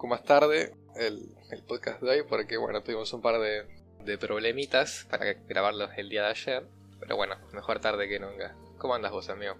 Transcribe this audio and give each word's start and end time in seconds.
poco 0.00 0.08
más 0.08 0.24
tarde 0.24 0.72
el, 0.96 1.30
podcast 1.68 2.00
de 2.00 2.08
hoy 2.08 2.22
porque 2.26 2.56
bueno, 2.56 2.82
tuvimos 2.82 3.12
un 3.12 3.20
par 3.20 3.38
de, 3.38 3.66
de 4.02 4.16
problemitas 4.16 5.06
para 5.10 5.34
grabarlos 5.46 5.90
el 5.98 6.08
día 6.08 6.22
de 6.22 6.28
ayer, 6.28 6.66
pero 6.98 7.16
bueno, 7.16 7.34
mejor 7.52 7.80
tarde 7.80 8.08
que 8.08 8.18
nunca. 8.18 8.56
¿Cómo 8.78 8.94
andas 8.94 9.12
vos, 9.12 9.28
amigo? 9.28 9.56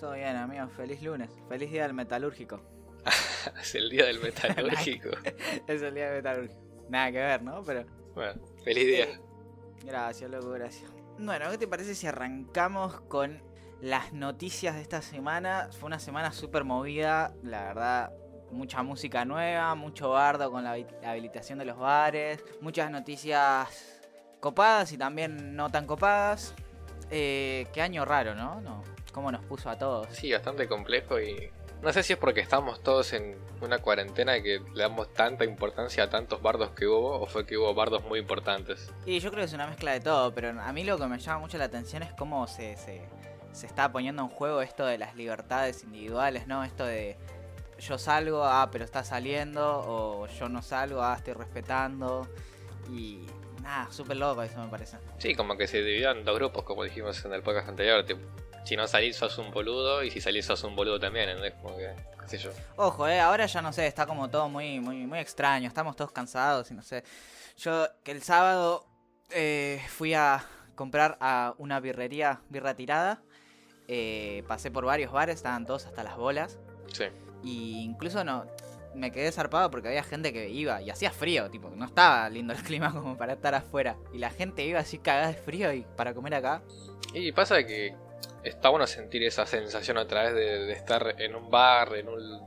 Todo 0.00 0.14
bien, 0.14 0.34
amigo, 0.34 0.66
feliz 0.68 1.02
lunes, 1.02 1.28
feliz 1.50 1.70
día 1.70 1.82
del 1.82 1.92
metalúrgico. 1.92 2.62
es 3.60 3.74
el 3.74 3.90
día 3.90 4.06
del 4.06 4.18
metalúrgico. 4.22 5.10
es 5.66 5.82
el 5.82 5.94
día 5.94 6.06
del 6.06 6.22
metalúrgico. 6.22 6.60
Nada 6.88 7.12
que 7.12 7.18
ver, 7.18 7.42
¿no? 7.42 7.62
Pero... 7.62 7.84
Bueno, 8.14 8.40
feliz 8.64 8.86
día. 8.86 9.20
Gracias, 9.84 10.30
loco, 10.30 10.52
gracias. 10.52 10.90
Bueno, 11.18 11.50
¿qué 11.50 11.58
te 11.58 11.68
parece 11.68 11.94
si 11.94 12.06
arrancamos 12.06 13.02
con 13.02 13.42
las 13.82 14.14
noticias 14.14 14.74
de 14.74 14.80
esta 14.80 15.02
semana? 15.02 15.68
Fue 15.78 15.86
una 15.86 15.98
semana 15.98 16.32
súper 16.32 16.64
movida, 16.64 17.34
la 17.42 17.64
verdad. 17.64 18.25
Mucha 18.50 18.82
música 18.82 19.24
nueva, 19.24 19.74
mucho 19.74 20.10
bardo 20.10 20.50
con 20.50 20.64
la 20.64 20.76
habilitación 21.04 21.58
de 21.58 21.64
los 21.64 21.78
bares, 21.78 22.42
muchas 22.60 22.90
noticias 22.90 24.00
copadas 24.40 24.92
y 24.92 24.98
también 24.98 25.56
no 25.56 25.70
tan 25.70 25.86
copadas. 25.86 26.54
Eh, 27.10 27.66
qué 27.72 27.82
año 27.82 28.04
raro, 28.04 28.34
¿no? 28.34 28.60
¿no? 28.60 28.82
¿Cómo 29.12 29.30
nos 29.32 29.44
puso 29.44 29.70
a 29.70 29.78
todos? 29.78 30.08
Sí, 30.10 30.32
bastante 30.32 30.68
complejo 30.68 31.20
y 31.20 31.50
no 31.82 31.92
sé 31.92 32.02
si 32.02 32.14
es 32.14 32.18
porque 32.18 32.40
estamos 32.40 32.82
todos 32.82 33.12
en 33.12 33.36
una 33.60 33.78
cuarentena 33.78 34.42
que 34.42 34.60
le 34.74 34.82
damos 34.82 35.12
tanta 35.12 35.44
importancia 35.44 36.04
a 36.04 36.10
tantos 36.10 36.42
bardos 36.42 36.70
que 36.70 36.86
hubo 36.86 37.20
o 37.20 37.26
fue 37.26 37.46
que 37.46 37.56
hubo 37.56 37.72
bardos 37.74 38.02
muy 38.04 38.18
importantes. 38.18 38.92
Y 39.04 39.20
yo 39.20 39.30
creo 39.30 39.42
que 39.42 39.46
es 39.46 39.52
una 39.52 39.66
mezcla 39.66 39.92
de 39.92 40.00
todo, 40.00 40.34
pero 40.34 40.60
a 40.60 40.72
mí 40.72 40.84
lo 40.84 40.98
que 40.98 41.06
me 41.06 41.18
llama 41.18 41.40
mucho 41.40 41.58
la 41.58 41.64
atención 41.64 42.02
es 42.02 42.12
cómo 42.14 42.46
se, 42.46 42.76
se, 42.76 43.02
se 43.52 43.66
está 43.66 43.92
poniendo 43.92 44.22
en 44.22 44.28
juego 44.28 44.62
esto 44.62 44.84
de 44.84 44.98
las 44.98 45.14
libertades 45.16 45.84
individuales, 45.84 46.46
¿no? 46.46 46.64
Esto 46.64 46.84
de 46.84 47.16
yo 47.78 47.98
salgo, 47.98 48.44
ah, 48.44 48.68
pero 48.70 48.84
está 48.84 49.04
saliendo, 49.04 49.82
o 49.86 50.26
yo 50.26 50.48
no 50.48 50.62
salgo, 50.62 51.02
ah, 51.02 51.14
estoy 51.16 51.34
respetando. 51.34 52.28
Y 52.90 53.26
nada, 53.62 53.90
súper 53.90 54.16
loco 54.16 54.42
eso 54.42 54.58
me 54.60 54.68
parece. 54.68 54.96
Sí, 55.18 55.34
como 55.34 55.56
que 55.56 55.66
se 55.66 55.78
dividió 55.78 56.10
en 56.12 56.24
dos 56.24 56.36
grupos, 56.36 56.64
como 56.64 56.84
dijimos 56.84 57.24
en 57.24 57.32
el 57.32 57.42
podcast 57.42 57.68
anterior. 57.68 58.04
Tipo, 58.04 58.20
si 58.64 58.76
no 58.76 58.86
salís 58.86 59.16
sos 59.16 59.38
un 59.38 59.50
boludo 59.50 60.02
y 60.02 60.10
si 60.10 60.20
salís 60.20 60.46
sos 60.46 60.62
un 60.64 60.74
boludo 60.74 60.98
también, 60.98 61.28
¿entendés? 61.28 61.54
Como 61.62 61.76
que, 61.76 61.94
qué 62.22 62.28
sé 62.28 62.38
yo. 62.38 62.50
Ojo, 62.76 63.08
eh, 63.08 63.20
ahora 63.20 63.46
ya 63.46 63.62
no 63.62 63.72
sé, 63.72 63.86
está 63.86 64.06
como 64.06 64.28
todo 64.30 64.48
muy, 64.48 64.80
muy, 64.80 65.06
muy 65.06 65.18
extraño, 65.18 65.68
estamos 65.68 65.96
todos 65.96 66.12
cansados 66.12 66.70
y 66.70 66.74
no 66.74 66.82
sé. 66.82 67.04
Yo 67.58 67.86
que 68.02 68.12
el 68.12 68.22
sábado 68.22 68.86
eh, 69.30 69.80
fui 69.88 70.14
a 70.14 70.44
comprar 70.74 71.16
a 71.20 71.54
una 71.58 71.80
birrería, 71.80 72.40
birra 72.48 72.74
tirada. 72.74 73.22
Eh, 73.88 74.42
pasé 74.48 74.70
por 74.70 74.84
varios 74.84 75.12
bares, 75.12 75.36
estaban 75.36 75.64
todos 75.64 75.86
hasta 75.86 76.02
las 76.02 76.16
bolas. 76.16 76.58
Sí. 76.92 77.04
Y 77.46 77.84
incluso 77.84 78.24
no, 78.24 78.44
me 78.96 79.12
quedé 79.12 79.30
zarpado 79.30 79.70
porque 79.70 79.88
había 79.88 80.02
gente 80.02 80.32
que 80.32 80.48
iba 80.48 80.82
y 80.82 80.90
hacía 80.90 81.10
frío, 81.10 81.48
tipo, 81.50 81.70
no 81.70 81.84
estaba 81.84 82.28
lindo 82.28 82.52
el 82.52 82.62
clima 82.62 82.92
como 82.92 83.16
para 83.16 83.34
estar 83.34 83.54
afuera. 83.54 83.96
Y 84.12 84.18
la 84.18 84.30
gente 84.30 84.64
iba 84.64 84.80
así 84.80 84.98
cagada 84.98 85.28
de 85.28 85.34
frío 85.34 85.72
y 85.72 85.86
para 85.96 86.12
comer 86.12 86.34
acá. 86.34 86.62
Y 87.14 87.30
pasa 87.32 87.64
que 87.64 87.94
está 88.42 88.68
bueno 88.70 88.86
sentir 88.86 89.22
esa 89.22 89.46
sensación 89.46 89.96
a 89.98 90.06
través 90.06 90.34
de, 90.34 90.72
estar 90.72 91.20
en 91.20 91.36
un 91.36 91.50
bar, 91.50 91.94
en 91.94 92.08
un 92.08 92.40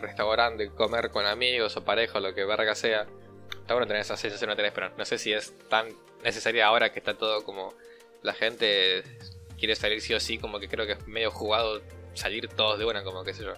restaurante, 0.00 0.70
comer 0.70 1.10
con 1.10 1.26
amigos 1.26 1.76
o 1.76 1.84
pareja, 1.84 2.20
lo 2.20 2.34
que 2.34 2.44
verga 2.44 2.74
sea. 2.74 3.06
Está 3.50 3.74
bueno 3.74 3.86
tener 3.86 4.00
esa 4.00 4.16
sensación 4.16 4.50
a 4.50 4.54
través, 4.54 4.72
pero 4.72 4.90
no 4.96 5.04
sé 5.04 5.18
si 5.18 5.32
es 5.32 5.52
tan 5.68 5.88
necesaria 6.24 6.66
ahora 6.66 6.90
que 6.90 7.00
está 7.00 7.14
todo 7.14 7.44
como 7.44 7.74
la 8.22 8.32
gente 8.32 9.04
quiere 9.58 9.76
salir 9.76 10.00
sí 10.00 10.14
o 10.14 10.20
sí, 10.20 10.38
como 10.38 10.58
que 10.58 10.68
creo 10.68 10.86
que 10.86 10.92
es 10.92 11.06
medio 11.06 11.30
jugado 11.30 11.80
salir 12.14 12.48
todos 12.48 12.78
de 12.78 12.84
una, 12.84 13.04
como 13.04 13.24
qué 13.24 13.34
sé 13.34 13.44
yo. 13.44 13.54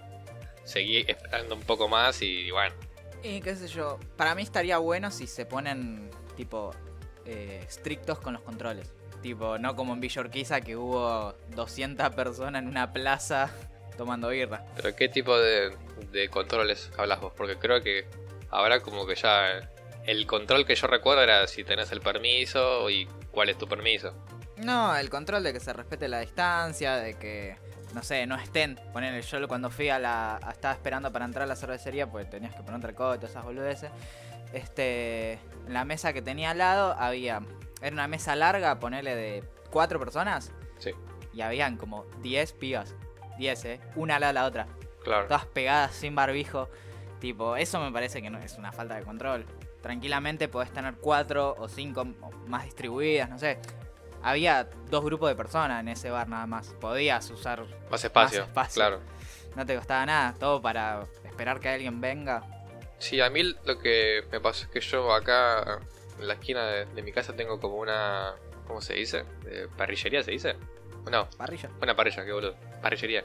Seguí 0.64 1.04
esperando 1.06 1.54
un 1.54 1.62
poco 1.62 1.88
más 1.88 2.22
y 2.22 2.50
bueno. 2.50 2.74
Y 3.22 3.40
qué 3.40 3.54
sé 3.54 3.68
yo, 3.68 3.98
para 4.16 4.34
mí 4.34 4.42
estaría 4.42 4.78
bueno 4.78 5.10
si 5.10 5.26
se 5.26 5.44
ponen 5.44 6.10
tipo 6.36 6.72
eh, 7.26 7.62
estrictos 7.66 8.18
con 8.18 8.34
los 8.34 8.42
controles. 8.42 8.92
Tipo, 9.22 9.58
no 9.58 9.76
como 9.76 9.92
en 9.92 10.00
Villorquiza 10.00 10.62
que 10.62 10.76
hubo 10.76 11.34
200 11.54 12.14
personas 12.14 12.62
en 12.62 12.68
una 12.68 12.92
plaza 12.92 13.50
tomando 13.96 14.28
birra. 14.28 14.64
¿Pero 14.76 14.96
qué 14.96 15.08
tipo 15.08 15.38
de, 15.38 15.76
controles 16.30 16.90
hablas 16.96 17.20
vos? 17.20 17.32
Porque 17.36 17.56
creo 17.56 17.82
que 17.82 18.06
habrá 18.50 18.80
como 18.80 19.06
que 19.06 19.14
ya... 19.14 19.70
El 20.06 20.26
control 20.26 20.64
que 20.64 20.74
yo 20.74 20.86
recuerdo 20.86 21.22
era 21.22 21.46
si 21.46 21.62
tenés 21.62 21.92
el 21.92 22.00
permiso 22.00 22.88
y 22.88 23.06
cuál 23.30 23.50
es 23.50 23.58
tu 23.58 23.68
permiso. 23.68 24.14
No, 24.56 24.96
el 24.96 25.10
control 25.10 25.42
de 25.42 25.52
que 25.52 25.60
se 25.60 25.74
respete 25.74 26.08
la 26.08 26.20
distancia, 26.20 26.96
de 26.96 27.14
que, 27.18 27.56
no 27.94 28.02
sé, 28.02 28.26
no 28.26 28.36
estén. 28.36 28.78
Poner 28.92 29.20
yo 29.22 29.48
cuando 29.48 29.70
fui 29.70 29.88
a 29.88 29.98
la. 29.98 30.40
estaba 30.50 30.74
esperando 30.74 31.12
para 31.12 31.24
entrar 31.24 31.44
a 31.44 31.46
la 31.46 31.56
cervecería, 31.56 32.10
pues 32.10 32.28
tenías 32.28 32.54
que 32.54 32.62
poner 32.62 32.80
tricot 32.80 33.16
y 33.16 33.18
todas 33.18 33.30
esas 33.30 33.44
boludeces. 33.44 33.90
Este. 34.52 35.34
En 35.66 35.74
la 35.74 35.84
mesa 35.84 36.12
que 36.12 36.22
tenía 36.22 36.50
al 36.50 36.58
lado 36.58 36.94
había 36.98 37.42
era 37.80 37.94
una 37.94 38.08
mesa 38.08 38.36
larga, 38.36 38.78
ponerle 38.78 39.14
de 39.14 39.44
cuatro 39.70 39.98
personas. 39.98 40.52
Sí. 40.78 40.92
Y 41.32 41.40
habían 41.40 41.76
como 41.76 42.04
10 42.22 42.52
pibas. 42.54 42.94
10, 43.38 43.64
¿eh? 43.64 43.80
Una 43.96 44.16
al 44.16 44.20
lado 44.20 44.32
de 44.32 44.34
la 44.34 44.46
otra. 44.46 44.66
Claro. 45.02 45.26
Todas 45.26 45.46
pegadas, 45.46 45.94
sin 45.94 46.14
barbijo. 46.14 46.68
Tipo, 47.20 47.56
eso 47.56 47.80
me 47.80 47.90
parece 47.90 48.20
que 48.20 48.30
no 48.30 48.38
es 48.38 48.58
una 48.58 48.72
falta 48.72 48.96
de 48.96 49.02
control. 49.02 49.46
Tranquilamente 49.82 50.48
podés 50.48 50.70
tener 50.72 50.94
cuatro 50.96 51.56
o 51.58 51.68
cinco 51.68 52.04
más 52.46 52.64
distribuidas, 52.64 53.30
no 53.30 53.38
sé. 53.38 53.58
Había 54.22 54.68
dos 54.90 55.04
grupos 55.04 55.30
de 55.30 55.34
personas 55.34 55.80
en 55.80 55.88
ese 55.88 56.10
bar 56.10 56.28
nada 56.28 56.46
más. 56.46 56.74
Podías 56.80 57.30
usar 57.30 57.64
más 57.90 58.04
espacio. 58.04 58.46
Claro. 58.74 59.00
No 59.56 59.66
te 59.66 59.74
costaba 59.76 60.06
nada, 60.06 60.34
todo 60.38 60.60
para 60.60 61.04
esperar 61.24 61.60
que 61.60 61.68
alguien 61.68 62.00
venga. 62.00 62.44
Sí, 62.98 63.20
a 63.20 63.30
mí 63.30 63.42
lo 63.64 63.78
que 63.78 64.24
me 64.30 64.40
pasó 64.40 64.64
es 64.64 64.70
que 64.70 64.80
yo 64.80 65.12
acá 65.12 65.80
en 66.18 66.28
la 66.28 66.34
esquina 66.34 66.66
de, 66.66 67.02
mi 67.02 67.12
casa 67.12 67.34
tengo 67.34 67.58
como 67.58 67.76
una. 67.76 68.34
¿Cómo 68.66 68.80
se 68.80 68.94
dice? 68.94 69.24
¿Parrillería 69.76 70.22
se 70.22 70.30
dice? 70.30 70.56
No. 71.10 71.28
Parrilla. 71.30 71.70
Una 71.80 71.96
parrilla, 71.96 72.24
qué 72.24 72.32
boludo. 72.32 72.54
Parrillería. 72.82 73.24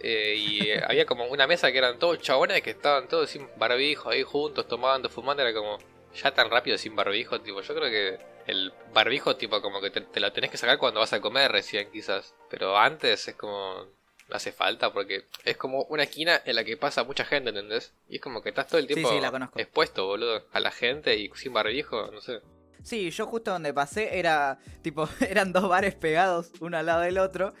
Eh, 0.00 0.34
y 0.36 0.70
eh, 0.70 0.82
había 0.86 1.04
como 1.04 1.24
una 1.24 1.46
mesa 1.46 1.72
que 1.72 1.78
eran 1.78 1.98
todos 1.98 2.20
chabones 2.20 2.62
que 2.62 2.70
estaban 2.70 3.08
todos 3.08 3.28
sin 3.28 3.48
barbijo 3.56 4.10
ahí 4.10 4.22
juntos, 4.22 4.66
tomando, 4.68 5.10
fumando. 5.10 5.42
Era 5.42 5.52
como. 5.52 5.78
Ya 6.14 6.32
tan 6.32 6.48
rápido 6.48 6.78
sin 6.78 6.96
barbijo, 6.96 7.40
tipo. 7.40 7.60
Yo 7.60 7.74
creo 7.74 7.90
que 7.90 8.18
el 8.48 8.72
barbijo, 8.92 9.36
tipo, 9.36 9.62
como 9.62 9.80
que 9.80 9.90
te, 9.90 10.00
te 10.00 10.20
lo 10.20 10.32
tenés 10.32 10.50
que 10.50 10.56
sacar 10.56 10.78
cuando 10.78 11.00
vas 11.00 11.12
a 11.12 11.20
comer 11.20 11.52
recién, 11.52 11.90
quizás. 11.92 12.34
Pero 12.50 12.76
antes 12.76 13.28
es 13.28 13.36
como 13.36 13.86
no 14.28 14.36
hace 14.36 14.52
falta 14.52 14.92
porque 14.92 15.24
es 15.44 15.56
como 15.56 15.84
una 15.84 16.02
esquina 16.02 16.40
en 16.44 16.54
la 16.54 16.64
que 16.64 16.76
pasa 16.76 17.04
mucha 17.04 17.24
gente, 17.24 17.48
¿entendés? 17.50 17.94
Y 18.08 18.16
es 18.16 18.20
como 18.20 18.42
que 18.42 18.50
estás 18.50 18.66
todo 18.66 18.78
el 18.78 18.86
tiempo 18.86 19.10
expuesto, 19.56 20.06
boludo, 20.06 20.44
a 20.52 20.60
la 20.60 20.70
gente 20.70 21.16
y 21.16 21.30
sin 21.34 21.52
barbijo, 21.52 22.10
no 22.12 22.20
sé. 22.20 22.40
Sí, 22.82 23.10
yo 23.10 23.26
justo 23.26 23.50
donde 23.50 23.72
pasé 23.74 24.18
era, 24.18 24.58
tipo, 24.82 25.08
eran 25.28 25.52
dos 25.52 25.68
bares 25.68 25.94
pegados, 25.94 26.50
uno 26.60 26.76
al 26.76 26.86
lado 26.86 27.00
del 27.00 27.18
otro, 27.18 27.54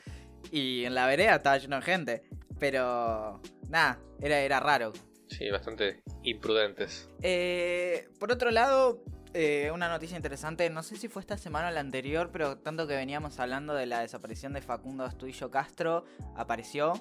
y 0.50 0.84
en 0.84 0.94
la 0.94 1.06
vereda 1.06 1.36
estaba 1.36 1.58
lleno 1.58 1.76
de 1.76 1.82
gente. 1.82 2.22
Pero, 2.58 3.40
nada, 3.68 4.00
era, 4.20 4.40
era 4.40 4.60
raro. 4.60 4.92
Sí, 5.28 5.50
bastante 5.50 6.02
imprudentes. 6.22 7.08
Eh, 7.22 8.08
por 8.18 8.32
otro 8.32 8.50
lado, 8.50 9.02
eh, 9.34 9.70
una 9.72 9.88
noticia 9.88 10.16
interesante, 10.16 10.70
no 10.70 10.82
sé 10.82 10.96
si 10.96 11.08
fue 11.08 11.20
esta 11.20 11.36
semana 11.36 11.68
o 11.68 11.70
la 11.70 11.80
anterior, 11.80 12.30
pero 12.32 12.58
tanto 12.58 12.86
que 12.86 12.96
veníamos 12.96 13.38
hablando 13.38 13.74
de 13.74 13.86
la 13.86 14.00
desaparición 14.00 14.52
de 14.52 14.62
Facundo 14.62 15.04
Astudillo 15.04 15.50
Castro, 15.50 16.04
apareció. 16.36 16.94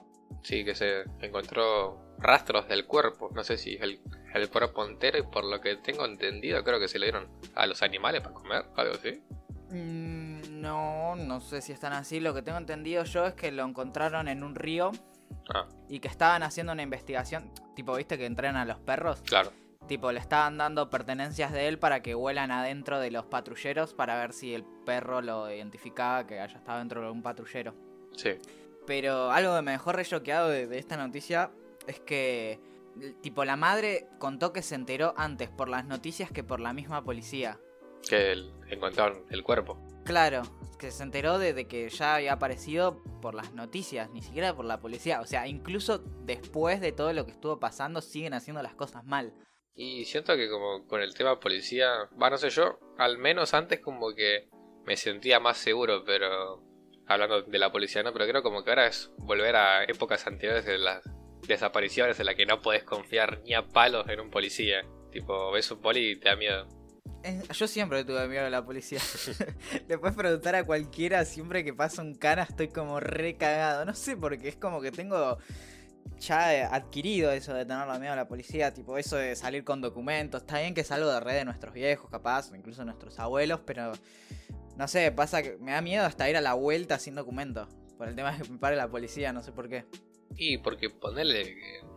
Sí, 0.43 0.65
que 0.65 0.75
se 0.75 1.03
encontró 1.21 2.15
rastros 2.19 2.67
del 2.67 2.85
cuerpo, 2.85 3.29
no 3.33 3.43
sé 3.43 3.57
si 3.57 3.75
el, 3.75 4.01
el 4.33 4.49
cuerpo 4.49 4.85
entero 4.85 5.17
y 5.17 5.23
por 5.23 5.45
lo 5.45 5.61
que 5.61 5.77
tengo 5.77 6.05
entendido 6.05 6.63
creo 6.63 6.79
que 6.79 6.87
se 6.87 6.99
le 6.99 7.05
dieron 7.05 7.29
a 7.55 7.65
los 7.65 7.81
animales 7.81 8.21
para 8.21 8.33
comer, 8.33 8.65
algo 8.75 8.95
así. 8.95 9.21
Mm, 9.69 10.61
no, 10.61 11.15
no 11.15 11.39
sé 11.39 11.61
si 11.61 11.71
están 11.71 11.93
así, 11.93 12.19
lo 12.19 12.33
que 12.33 12.41
tengo 12.41 12.57
entendido 12.57 13.03
yo 13.05 13.25
es 13.25 13.35
que 13.35 13.51
lo 13.51 13.63
encontraron 13.63 14.27
en 14.27 14.43
un 14.43 14.55
río 14.55 14.91
ah. 15.53 15.67
y 15.87 15.99
que 15.99 16.09
estaban 16.09 16.43
haciendo 16.43 16.73
una 16.73 16.83
investigación, 16.83 17.51
tipo, 17.75 17.95
viste 17.95 18.17
que 18.17 18.25
entrenan 18.25 18.57
a 18.57 18.65
los 18.65 18.79
perros. 18.79 19.21
Claro 19.21 19.51
Tipo, 19.87 20.11
le 20.11 20.19
estaban 20.19 20.57
dando 20.57 20.89
pertenencias 20.89 21.53
de 21.53 21.67
él 21.69 21.79
para 21.79 22.01
que 22.01 22.13
vuelan 22.13 22.51
adentro 22.51 22.99
de 22.99 23.09
los 23.09 23.25
patrulleros 23.25 23.93
para 23.93 24.19
ver 24.19 24.33
si 24.33 24.53
el 24.53 24.65
perro 24.85 25.21
lo 25.21 25.49
identificaba 25.49 26.27
que 26.27 26.39
haya 26.39 26.57
estado 26.57 26.79
dentro 26.79 27.01
de 27.01 27.09
un 27.09 27.23
patrullero. 27.23 27.73
Sí. 28.13 28.31
Pero 28.85 29.31
algo 29.31 29.55
que 29.55 29.61
me 29.61 29.71
dejó 29.71 29.93
re 29.93 30.03
choqueado 30.03 30.49
de, 30.49 30.77
esta 30.77 30.97
noticia 30.97 31.51
es 31.87 32.01
que, 32.01 32.59
tipo, 33.21 33.45
la 33.45 33.55
madre 33.55 34.07
contó 34.19 34.51
que 34.51 34.61
se 34.61 34.75
enteró 34.75 35.13
antes 35.15 35.49
por 35.49 35.69
las 35.69 35.85
noticias 35.85 36.31
que 36.31 36.43
por 36.43 36.59
la 36.59 36.73
misma 36.73 37.03
policía. 37.03 37.59
Que 38.09 38.33
encontraron 38.69 39.23
el 39.29 39.43
cuerpo. 39.43 39.77
Claro, 40.03 40.41
que 40.79 40.91
se 40.91 41.03
enteró 41.03 41.39
de, 41.39 41.53
de, 41.53 41.67
que 41.67 41.89
ya 41.89 42.15
había 42.15 42.33
aparecido 42.33 43.01
por 43.21 43.35
las 43.35 43.53
noticias, 43.53 44.09
ni 44.11 44.21
siquiera 44.21 44.53
por 44.53 44.65
la 44.65 44.79
policía. 44.79 45.21
O 45.21 45.25
sea, 45.25 45.47
incluso 45.47 45.99
después 46.25 46.81
de 46.81 46.91
todo 46.91 47.11
lo 47.13 47.25
que 47.25 47.31
estuvo 47.31 47.59
pasando, 47.59 48.01
siguen 48.01 48.33
haciendo 48.33 48.61
las 48.61 48.73
cosas 48.75 49.05
mal. 49.05 49.33
Y 49.77 50.05
siento 50.05 50.35
que 50.35 50.49
como 50.49 50.85
con 50.87 51.01
el 51.01 51.13
tema 51.13 51.39
policía, 51.39 52.09
va, 52.21 52.29
no 52.29 52.37
sé 52.37 52.49
yo, 52.49 52.79
al 52.97 53.17
menos 53.17 53.53
antes 53.53 53.79
como 53.79 54.13
que 54.13 54.49
me 54.85 54.97
sentía 54.97 55.39
más 55.39 55.57
seguro, 55.57 56.03
pero 56.03 56.63
hablando 57.05 57.43
de 57.43 57.59
la 57.59 57.71
policía, 57.71 58.03
¿no? 58.03 58.11
Pero 58.11 58.27
creo 58.27 58.43
como 58.43 58.63
que 58.63 58.71
ahora 58.71 58.87
es 58.87 59.11
volver 59.17 59.55
a 59.55 59.83
épocas 59.83 60.25
anteriores 60.27 60.65
de 60.65 60.79
las, 60.79 61.03
desapariciones 61.47 62.19
en 62.19 62.25
la 62.25 62.35
que 62.35 62.45
no 62.45 62.61
podés 62.61 62.83
confiar 62.83 63.41
ni 63.43 63.53
a 63.53 63.67
palos 63.67 64.07
en 64.09 64.19
un 64.19 64.29
policía. 64.29 64.85
Tipo, 65.11 65.51
ves 65.51 65.71
un 65.71 65.81
poli 65.81 66.11
y 66.11 66.15
te 66.19 66.29
da 66.29 66.35
miedo. 66.35 66.67
Yo 67.51 67.67
siempre 67.67 68.03
tuve 68.03 68.27
miedo 68.27 68.45
a 68.45 68.49
la 68.49 68.63
policía. 68.63 68.99
Le 69.87 69.97
puedes 69.97 70.15
preguntar 70.15 70.55
a 70.55 70.65
cualquiera, 70.65 71.25
siempre 71.25 71.63
que 71.63 71.73
pasa 71.73 72.01
un 72.01 72.15
cana 72.15 72.43
estoy 72.43 72.69
como 72.69 72.99
re 72.99 73.35
cagado. 73.35 73.85
No 73.85 73.93
sé, 73.93 74.15
porque 74.15 74.49
es 74.49 74.55
como 74.55 74.81
que 74.81 74.91
tengo 74.91 75.37
ya 76.19 76.73
adquirido 76.73 77.31
eso 77.31 77.53
de 77.53 77.65
tenerle 77.65 77.99
miedo 77.99 78.13
a 78.13 78.15
la 78.15 78.27
policía. 78.27 78.73
Tipo, 78.73 78.97
eso 78.97 79.17
de 79.17 79.35
salir 79.35 79.63
con 79.63 79.81
documentos. 79.81 80.41
Está 80.41 80.59
bien 80.59 80.73
que 80.73 80.81
es 80.81 80.91
algo 80.91 81.11
de 81.11 81.19
red 81.19 81.35
de 81.35 81.45
nuestros 81.45 81.73
viejos, 81.73 82.09
capaz, 82.09 82.51
o 82.51 82.55
incluso 82.55 82.83
nuestros 82.85 83.19
abuelos, 83.19 83.61
pero 83.65 83.91
no 84.77 84.87
sé, 84.87 85.11
pasa 85.11 85.41
que 85.41 85.57
me 85.57 85.71
da 85.71 85.81
miedo 85.81 86.05
hasta 86.05 86.29
ir 86.29 86.37
a 86.37 86.41
la 86.41 86.53
vuelta 86.53 86.99
sin 86.99 87.15
documento. 87.15 87.67
Por 87.97 88.07
el 88.07 88.15
tema 88.15 88.31
de 88.31 88.43
que 88.43 88.49
me 88.49 88.59
pare 88.59 88.75
la 88.75 88.87
policía, 88.87 89.33
no 89.33 89.41
sé 89.41 89.51
por 89.51 89.67
qué. 89.67 89.85
Y 90.35 90.59
porque 90.59 90.89
ponerle. 90.89 91.55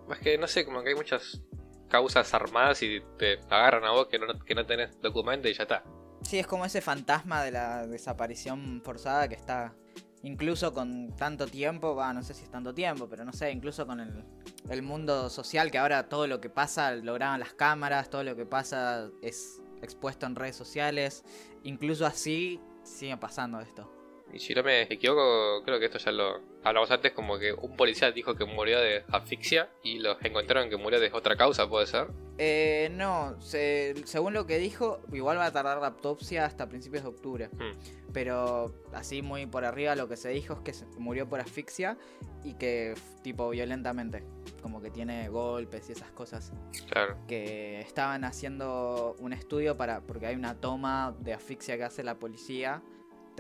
Más 0.09 0.19
que 0.19 0.39
no 0.39 0.47
sé, 0.47 0.65
como 0.65 0.83
que 0.83 0.91
hay 0.91 0.95
muchas 0.95 1.43
causas 1.89 2.33
armadas 2.33 2.83
y 2.83 3.01
te 3.19 3.39
agarran 3.51 3.85
a 3.85 3.91
vos 3.91 4.07
que 4.07 4.19
no, 4.19 4.27
que 4.45 4.55
no 4.55 4.65
tenés 4.65 4.99
documento 5.01 5.49
y 5.49 5.53
ya 5.53 5.65
está. 5.65 5.85
Sí, 6.23 6.39
es 6.39 6.47
como 6.47 6.65
ese 6.65 6.81
fantasma 6.81 7.43
de 7.43 7.51
la 7.51 7.87
desaparición 7.87 8.81
forzada 8.85 9.29
que 9.29 9.35
está 9.35 9.75
incluso 10.23 10.73
con 10.73 11.15
tanto 11.17 11.47
tiempo, 11.47 11.95
va, 11.95 12.13
no 12.13 12.23
sé 12.23 12.35
si 12.35 12.45
es 12.45 12.51
tanto 12.51 12.75
tiempo, 12.75 13.09
pero 13.09 13.25
no 13.25 13.33
sé, 13.33 13.51
incluso 13.51 13.87
con 13.87 14.01
el, 14.01 14.25
el 14.69 14.83
mundo 14.83 15.31
social 15.31 15.71
que 15.71 15.79
ahora 15.79 16.09
todo 16.09 16.27
lo 16.27 16.41
que 16.41 16.51
pasa 16.51 16.95
lo 16.97 17.15
graban 17.15 17.41
las 17.41 17.55
cámaras, 17.55 18.11
todo 18.11 18.23
lo 18.25 18.37
que 18.37 18.47
pasa 18.47 19.09
es 19.23 19.61
expuesto 19.83 20.27
en 20.27 20.37
redes 20.37 20.57
sociales, 20.57 21.25
incluso 21.63 22.07
así 22.07 22.61
sigue 22.83 23.17
pasando 23.17 23.61
esto. 23.61 24.00
Y 24.33 24.39
si 24.39 24.55
no 24.55 24.63
me 24.63 24.83
equivoco, 24.83 25.63
creo 25.65 25.79
que 25.79 25.87
esto 25.87 25.99
ya 25.99 26.13
lo 26.13 26.41
hablamos 26.63 26.91
antes, 26.91 27.13
como 27.13 27.39
que 27.39 27.53
un 27.53 27.77
policía 27.77 28.13
dijo 28.13 28.35
que 28.35 28.45
murió 28.45 28.79
de 28.81 29.05
asfixia 29.11 29.71
y 29.83 29.99
los 29.99 30.17
encontraron 30.25 30.69
que 30.71 30.77
murió 30.77 31.01
de 31.01 31.11
otra 31.13 31.37
causa, 31.37 31.69
¿puede 31.69 31.87
ser? 31.87 32.09
Eh, 32.39 32.89
no, 32.93 33.41
se- 33.41 33.95
según 34.07 34.33
lo 34.33 34.47
que 34.47 34.59
dijo, 34.59 35.01
igual 35.13 35.39
va 35.39 35.47
a 35.47 35.53
tardar 35.53 35.79
la 35.79 35.89
autopsia 35.89 36.45
hasta 36.47 36.69
principios 36.69 37.03
de 37.03 37.09
octubre. 37.11 37.49
Hmm. 37.53 37.73
Pero 38.13 38.75
así 38.93 39.23
muy 39.23 39.47
por 39.47 39.65
arriba 39.65 39.95
lo 39.95 40.09
que 40.09 40.17
se 40.17 40.31
dijo 40.31 40.55
es 40.55 40.61
que 40.61 40.73
se 40.73 40.85
murió 40.99 41.29
por 41.29 41.41
asfixia 41.41 41.97
y 42.43 42.55
que 42.55 42.95
tipo 43.23 43.51
violentamente, 43.51 44.25
como 44.63 44.81
que 44.81 44.91
tiene 44.91 45.29
golpes 45.29 45.89
y 45.89 45.93
esas 45.93 46.11
cosas. 46.13 46.53
Claro. 46.91 47.17
Que 47.29 47.81
estaban 47.81 48.25
haciendo 48.25 49.15
un 49.21 49.33
estudio 49.33 49.77
para 49.77 50.01
porque 50.01 50.27
hay 50.27 50.35
una 50.37 50.55
toma 50.61 51.15
de 51.21 51.35
asfixia 51.35 51.77
que 51.77 51.85
hace 51.85 52.03
la 52.03 52.15
policía. 52.19 52.83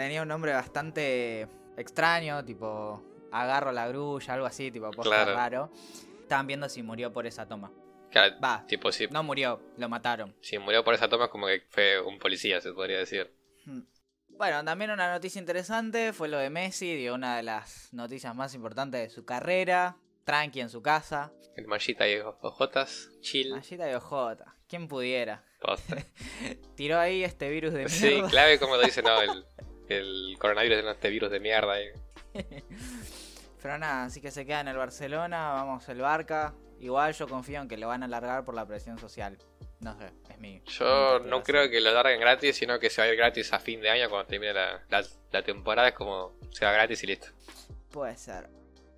Tenía 0.00 0.22
un 0.22 0.28
nombre 0.28 0.54
bastante 0.54 1.46
extraño, 1.76 2.42
tipo 2.42 3.02
agarro 3.30 3.70
la 3.70 3.86
grulla, 3.86 4.32
algo 4.32 4.46
así, 4.46 4.70
tipo 4.70 4.90
posta 4.92 5.24
Claro. 5.24 5.34
raro. 5.34 5.70
Estaban 6.22 6.46
viendo 6.46 6.70
si 6.70 6.82
murió 6.82 7.12
por 7.12 7.26
esa 7.26 7.46
toma. 7.46 7.70
Claro, 8.10 8.34
Va, 8.42 8.64
tipo, 8.66 8.90
si, 8.92 9.06
no 9.08 9.22
murió, 9.22 9.60
lo 9.76 9.90
mataron. 9.90 10.34
si 10.40 10.58
murió 10.58 10.82
por 10.84 10.94
esa 10.94 11.08
toma 11.10 11.26
es 11.26 11.30
como 11.30 11.46
que 11.48 11.64
fue 11.68 12.00
un 12.00 12.18
policía, 12.18 12.62
se 12.62 12.72
podría 12.72 12.96
decir. 12.98 13.30
Hmm. 13.66 13.82
Bueno, 14.30 14.64
también 14.64 14.90
una 14.90 15.12
noticia 15.12 15.38
interesante 15.38 16.14
fue 16.14 16.28
lo 16.28 16.38
de 16.38 16.48
Messi, 16.48 16.96
dio 16.96 17.14
una 17.14 17.36
de 17.36 17.42
las 17.42 17.92
noticias 17.92 18.34
más 18.34 18.54
importantes 18.54 19.02
de 19.02 19.10
su 19.14 19.26
carrera. 19.26 19.98
Tranqui 20.24 20.60
en 20.60 20.70
su 20.70 20.80
casa. 20.80 21.30
El 21.56 21.66
mallita 21.66 22.08
y 22.08 22.16
ojotas, 22.20 23.10
chill. 23.20 23.50
Mallita 23.50 23.84
de 23.84 23.96
OJ. 23.96 24.36
¿Quién 24.66 24.88
pudiera? 24.88 25.44
Tiró 26.76 26.98
ahí 26.98 27.22
este 27.24 27.50
virus 27.50 27.72
de 27.74 27.88
Sí, 27.88 28.06
mierda. 28.06 28.28
clave 28.30 28.58
como 28.58 28.76
lo 28.76 28.82
dice, 28.82 29.02
no, 29.02 29.20
el, 29.20 29.44
el 29.98 30.36
coronavirus 30.38 30.78
es 30.78 30.84
este 30.86 31.10
virus 31.10 31.30
de 31.30 31.40
mierda. 31.40 31.80
eh. 31.80 31.92
Pero 33.62 33.78
nada, 33.78 34.04
así 34.04 34.20
que 34.20 34.30
se 34.30 34.46
queda 34.46 34.60
en 34.60 34.68
el 34.68 34.76
Barcelona, 34.76 35.50
vamos 35.52 35.88
el 35.88 36.00
Barca. 36.00 36.54
Igual 36.78 37.12
yo 37.12 37.28
confío 37.28 37.60
en 37.60 37.68
que 37.68 37.76
lo 37.76 37.88
van 37.88 38.02
a 38.02 38.06
alargar 38.06 38.44
por 38.44 38.54
la 38.54 38.66
presión 38.66 38.98
social. 38.98 39.36
No 39.80 39.96
sé, 39.98 40.06
es 40.30 40.38
mi. 40.38 40.62
Yo 40.66 41.20
mi 41.22 41.28
no 41.28 41.42
creo 41.42 41.68
que 41.68 41.80
lo 41.80 41.92
larguen 41.92 42.20
gratis, 42.20 42.56
sino 42.56 42.78
que 42.78 42.88
se 42.88 43.02
va 43.02 43.06
a 43.06 43.10
ir 43.10 43.16
gratis 43.16 43.52
a 43.52 43.58
fin 43.58 43.80
de 43.80 43.90
año 43.90 44.08
cuando 44.08 44.26
termine 44.28 44.54
la, 44.54 44.82
la, 44.88 45.04
la 45.30 45.42
temporada. 45.42 45.88
Es 45.88 45.94
como 45.94 46.34
se 46.50 46.64
va 46.64 46.72
gratis 46.72 47.02
y 47.02 47.06
listo. 47.06 47.26
Puede 47.90 48.16
ser. 48.16 48.48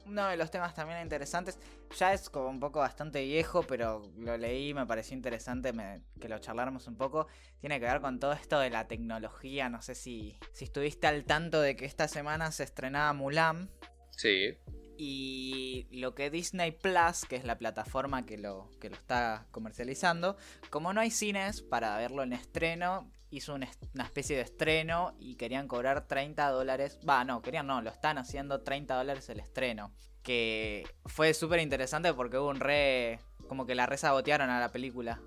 Uno 0.04 0.26
de 0.26 0.36
los 0.36 0.50
temas 0.50 0.74
también 0.74 1.00
interesantes, 1.00 1.58
ya 1.96 2.12
es 2.12 2.28
como 2.28 2.48
un 2.48 2.58
poco 2.58 2.80
bastante 2.80 3.22
viejo, 3.24 3.62
pero 3.62 4.02
lo 4.18 4.36
leí, 4.36 4.74
me 4.74 4.84
pareció 4.86 5.14
interesante 5.16 5.72
me- 5.72 6.02
que 6.20 6.28
lo 6.28 6.38
charláramos 6.38 6.86
un 6.88 6.96
poco. 6.96 7.28
Tiene 7.60 7.78
que 7.78 7.86
ver 7.86 8.00
con 8.00 8.18
todo 8.18 8.32
esto 8.32 8.58
de 8.58 8.70
la 8.70 8.88
tecnología. 8.88 9.68
No 9.68 9.80
sé 9.80 9.94
si, 9.94 10.36
si 10.52 10.64
estuviste 10.64 11.06
al 11.06 11.24
tanto 11.24 11.60
de 11.60 11.76
que 11.76 11.84
esta 11.84 12.08
semana 12.08 12.50
se 12.50 12.64
estrenaba 12.64 13.12
Mulan. 13.12 13.70
Sí, 14.10 14.56
Y 14.98 15.86
lo 15.90 16.14
que 16.14 16.30
Disney 16.30 16.70
Plus, 16.72 17.24
que 17.28 17.36
es 17.36 17.44
la 17.44 17.56
plataforma 17.58 18.26
que 18.26 18.38
lo, 18.38 18.70
que 18.80 18.90
lo 18.90 18.96
está 18.96 19.46
comercializando, 19.50 20.36
como 20.70 20.92
no 20.92 21.00
hay 21.00 21.10
cines 21.10 21.62
para 21.62 21.96
verlo 21.96 22.22
en 22.22 22.32
estreno, 22.32 23.10
hizo 23.32 23.54
una 23.54 23.66
especie 24.04 24.36
de 24.36 24.42
estreno 24.42 25.14
y 25.18 25.36
querían 25.36 25.66
cobrar 25.66 26.06
30 26.06 26.50
dólares. 26.50 26.98
Va, 27.08 27.24
no, 27.24 27.40
querían 27.40 27.66
no, 27.66 27.80
lo 27.80 27.90
están 27.90 28.18
haciendo 28.18 28.60
30 28.60 28.94
dólares 28.94 29.28
el 29.30 29.40
estreno. 29.40 29.90
Que 30.22 30.86
fue 31.06 31.32
súper 31.34 31.60
interesante 31.60 32.12
porque 32.12 32.38
hubo 32.38 32.50
un 32.50 32.60
re. 32.60 33.18
como 33.48 33.66
que 33.66 33.74
la 33.74 33.86
resabotearon 33.86 34.50
a 34.50 34.60
la 34.60 34.70
película. 34.70 35.20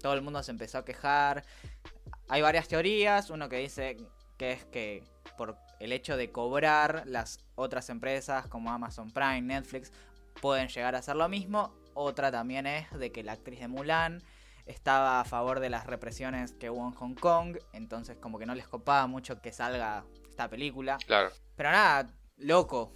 Todo 0.00 0.14
el 0.14 0.22
mundo 0.22 0.42
se 0.42 0.50
empezó 0.50 0.78
a 0.78 0.84
quejar. 0.84 1.44
Hay 2.28 2.40
varias 2.40 2.68
teorías. 2.68 3.28
Uno 3.28 3.50
que 3.50 3.58
dice 3.58 3.98
que 4.38 4.52
es 4.52 4.64
que 4.64 5.04
por 5.36 5.56
el 5.78 5.92
hecho 5.92 6.16
de 6.16 6.32
cobrar, 6.32 7.04
las 7.06 7.44
otras 7.54 7.90
empresas 7.90 8.46
como 8.46 8.72
Amazon 8.72 9.10
Prime, 9.10 9.42
Netflix, 9.42 9.92
pueden 10.40 10.68
llegar 10.68 10.94
a 10.94 10.98
hacer 10.98 11.16
lo 11.16 11.28
mismo. 11.28 11.74
Otra 11.94 12.30
también 12.30 12.66
es 12.66 12.90
de 12.98 13.12
que 13.12 13.22
la 13.22 13.32
actriz 13.32 13.60
de 13.60 13.68
Mulan 13.68 14.22
estaba 14.66 15.20
a 15.20 15.24
favor 15.24 15.60
de 15.60 15.70
las 15.70 15.86
represiones 15.86 16.52
que 16.52 16.70
hubo 16.70 16.86
en 16.86 16.94
Hong 16.94 17.14
Kong, 17.14 17.58
entonces 17.72 18.16
como 18.18 18.38
que 18.38 18.46
no 18.46 18.54
les 18.54 18.68
copaba 18.68 19.06
mucho 19.06 19.40
que 19.40 19.52
salga 19.52 20.04
esta 20.28 20.48
película. 20.48 20.98
claro. 21.06 21.30
Pero 21.56 21.70
nada, 21.70 22.10
loco. 22.38 22.92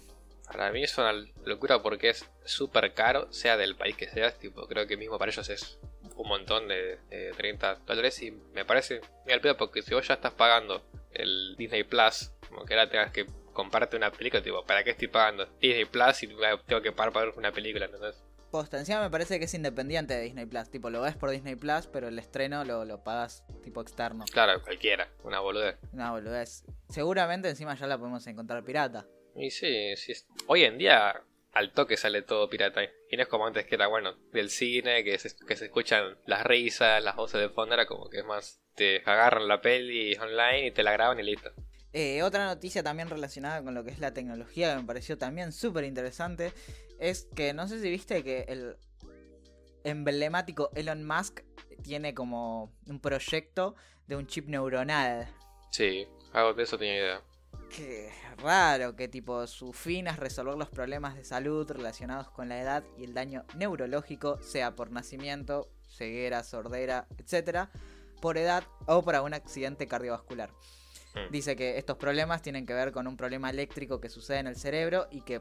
Para 0.47 0.71
mí 0.71 0.83
es 0.83 0.97
una 0.97 1.11
locura 1.45 1.81
porque 1.81 2.09
es 2.09 2.29
súper 2.45 2.93
caro, 2.93 3.31
sea 3.31 3.57
del 3.57 3.75
país 3.75 3.97
que 3.97 4.07
seas. 4.07 4.37
Tipo, 4.39 4.65
creo 4.65 4.87
que 4.87 4.95
mismo 4.95 5.19
para 5.19 5.29
ellos 5.29 5.49
es 5.49 5.77
un 6.15 6.27
montón 6.27 6.69
de, 6.69 6.97
de 7.09 7.31
30 7.35 7.75
dólares. 7.85 8.21
Y 8.21 8.31
me 8.31 8.63
parece 8.63 9.01
al 9.29 9.41
pedo 9.41 9.57
porque 9.57 9.81
si 9.81 9.93
vos 9.93 10.07
ya 10.07 10.13
estás 10.15 10.33
pagando 10.33 10.85
el 11.11 11.55
Disney 11.57 11.83
Plus, 11.83 12.31
como 12.47 12.63
que 12.63 12.73
ahora 12.73 12.89
tengas 12.89 13.11
que 13.11 13.25
comprarte 13.51 13.97
una 13.97 14.11
película, 14.11 14.41
tipo, 14.41 14.63
¿para 14.65 14.83
qué 14.83 14.91
estoy 14.91 15.09
pagando 15.09 15.45
Disney 15.59 15.85
Plus 15.85 16.23
y 16.23 16.27
tengo 16.65 16.81
que 16.81 16.91
pagar 16.91 17.11
para 17.11 17.25
ver 17.25 17.35
una 17.37 17.51
película? 17.51 17.85
¿entendés? 17.85 18.23
Encima 18.71 19.01
me 19.01 19.09
parece 19.09 19.39
que 19.39 19.45
es 19.45 19.53
independiente 19.53 20.15
de 20.15 20.21
Disney 20.21 20.45
Plus. 20.45 20.69
Tipo, 20.69 20.89
lo 20.89 21.01
ves 21.01 21.15
por 21.15 21.29
Disney 21.29 21.55
Plus, 21.55 21.87
pero 21.87 22.07
el 22.07 22.17
estreno 22.19 22.63
lo, 22.65 22.85
lo 22.85 23.03
pagas 23.03 23.43
tipo 23.63 23.81
externo. 23.81 24.25
Claro, 24.31 24.61
cualquiera, 24.61 25.09
una 25.23 25.39
boludez. 25.39 25.77
Una 25.93 26.11
boludez. 26.11 26.63
Seguramente 26.89 27.49
encima 27.49 27.75
ya 27.75 27.87
la 27.87 27.97
podemos 27.97 28.25
encontrar 28.27 28.63
pirata. 28.63 29.05
Y 29.35 29.51
sí, 29.51 29.95
sí. 29.95 30.13
Hoy 30.47 30.63
en 30.63 30.77
día 30.77 31.23
al 31.53 31.71
toque 31.71 31.97
sale 31.97 32.21
todo 32.21 32.49
pirata. 32.49 32.83
Y 33.09 33.17
no 33.17 33.23
es 33.23 33.27
como 33.27 33.47
antes 33.47 33.65
que 33.65 33.75
era 33.75 33.87
bueno 33.87 34.15
del 34.31 34.49
cine, 34.49 35.03
que 35.03 35.17
se, 35.17 35.35
que 35.45 35.55
se 35.55 35.65
escuchan 35.65 36.17
las 36.25 36.45
risas, 36.45 37.03
las 37.03 37.15
voces 37.15 37.41
de 37.41 37.49
fondo, 37.49 37.73
era 37.73 37.85
como 37.85 38.09
que 38.09 38.19
es 38.19 38.25
más, 38.25 38.61
te 38.75 39.01
agarran 39.05 39.47
la 39.47 39.61
peli 39.61 40.15
online 40.15 40.67
y 40.67 40.71
te 40.71 40.83
la 40.83 40.91
graban 40.91 41.19
y 41.19 41.23
listo. 41.23 41.51
Eh, 41.93 42.21
otra 42.23 42.45
noticia 42.45 42.83
también 42.83 43.09
relacionada 43.09 43.63
con 43.63 43.73
lo 43.73 43.83
que 43.83 43.91
es 43.91 43.99
la 43.99 44.13
tecnología 44.13 44.71
que 44.71 44.81
me 44.81 44.87
pareció 44.87 45.17
también 45.17 45.51
súper 45.51 45.85
interesante 45.85 46.53
es 46.99 47.27
que 47.35 47.53
no 47.53 47.67
sé 47.67 47.81
si 47.81 47.89
viste 47.89 48.23
que 48.23 48.45
el 48.47 48.75
emblemático 49.83 50.69
Elon 50.75 51.05
Musk 51.05 51.41
tiene 51.81 52.13
como 52.13 52.73
un 52.85 52.99
proyecto 52.99 53.75
de 54.07 54.15
un 54.15 54.27
chip 54.27 54.47
neuronal. 54.47 55.27
Sí, 55.71 56.07
algo 56.33 56.53
de 56.53 56.63
eso 56.63 56.77
tenía 56.77 56.95
idea. 56.95 57.21
Qué 57.69 58.11
raro, 58.37 58.95
que 58.95 59.07
tipo 59.07 59.45
su 59.47 59.73
fin 59.73 60.07
es 60.07 60.17
resolver 60.17 60.55
los 60.55 60.69
problemas 60.69 61.15
de 61.15 61.23
salud 61.23 61.69
relacionados 61.69 62.29
con 62.29 62.49
la 62.49 62.61
edad 62.61 62.83
y 62.97 63.03
el 63.03 63.13
daño 63.13 63.45
neurológico, 63.55 64.41
sea 64.41 64.75
por 64.75 64.91
nacimiento, 64.91 65.69
ceguera, 65.87 66.43
sordera, 66.43 67.07
etc., 67.17 67.69
por 68.21 68.37
edad 68.37 68.63
o 68.85 69.03
por 69.03 69.15
algún 69.15 69.33
accidente 69.33 69.87
cardiovascular. 69.87 70.51
Hmm. 71.17 71.31
Dice 71.31 71.55
que 71.55 71.77
estos 71.77 71.97
problemas 71.97 72.41
tienen 72.41 72.65
que 72.65 72.73
ver 72.73 72.91
con 72.91 73.07
un 73.07 73.17
problema 73.17 73.49
eléctrico 73.49 73.99
que 73.99 74.09
sucede 74.09 74.39
en 74.39 74.47
el 74.47 74.55
cerebro 74.55 75.07
y 75.11 75.21
que 75.21 75.39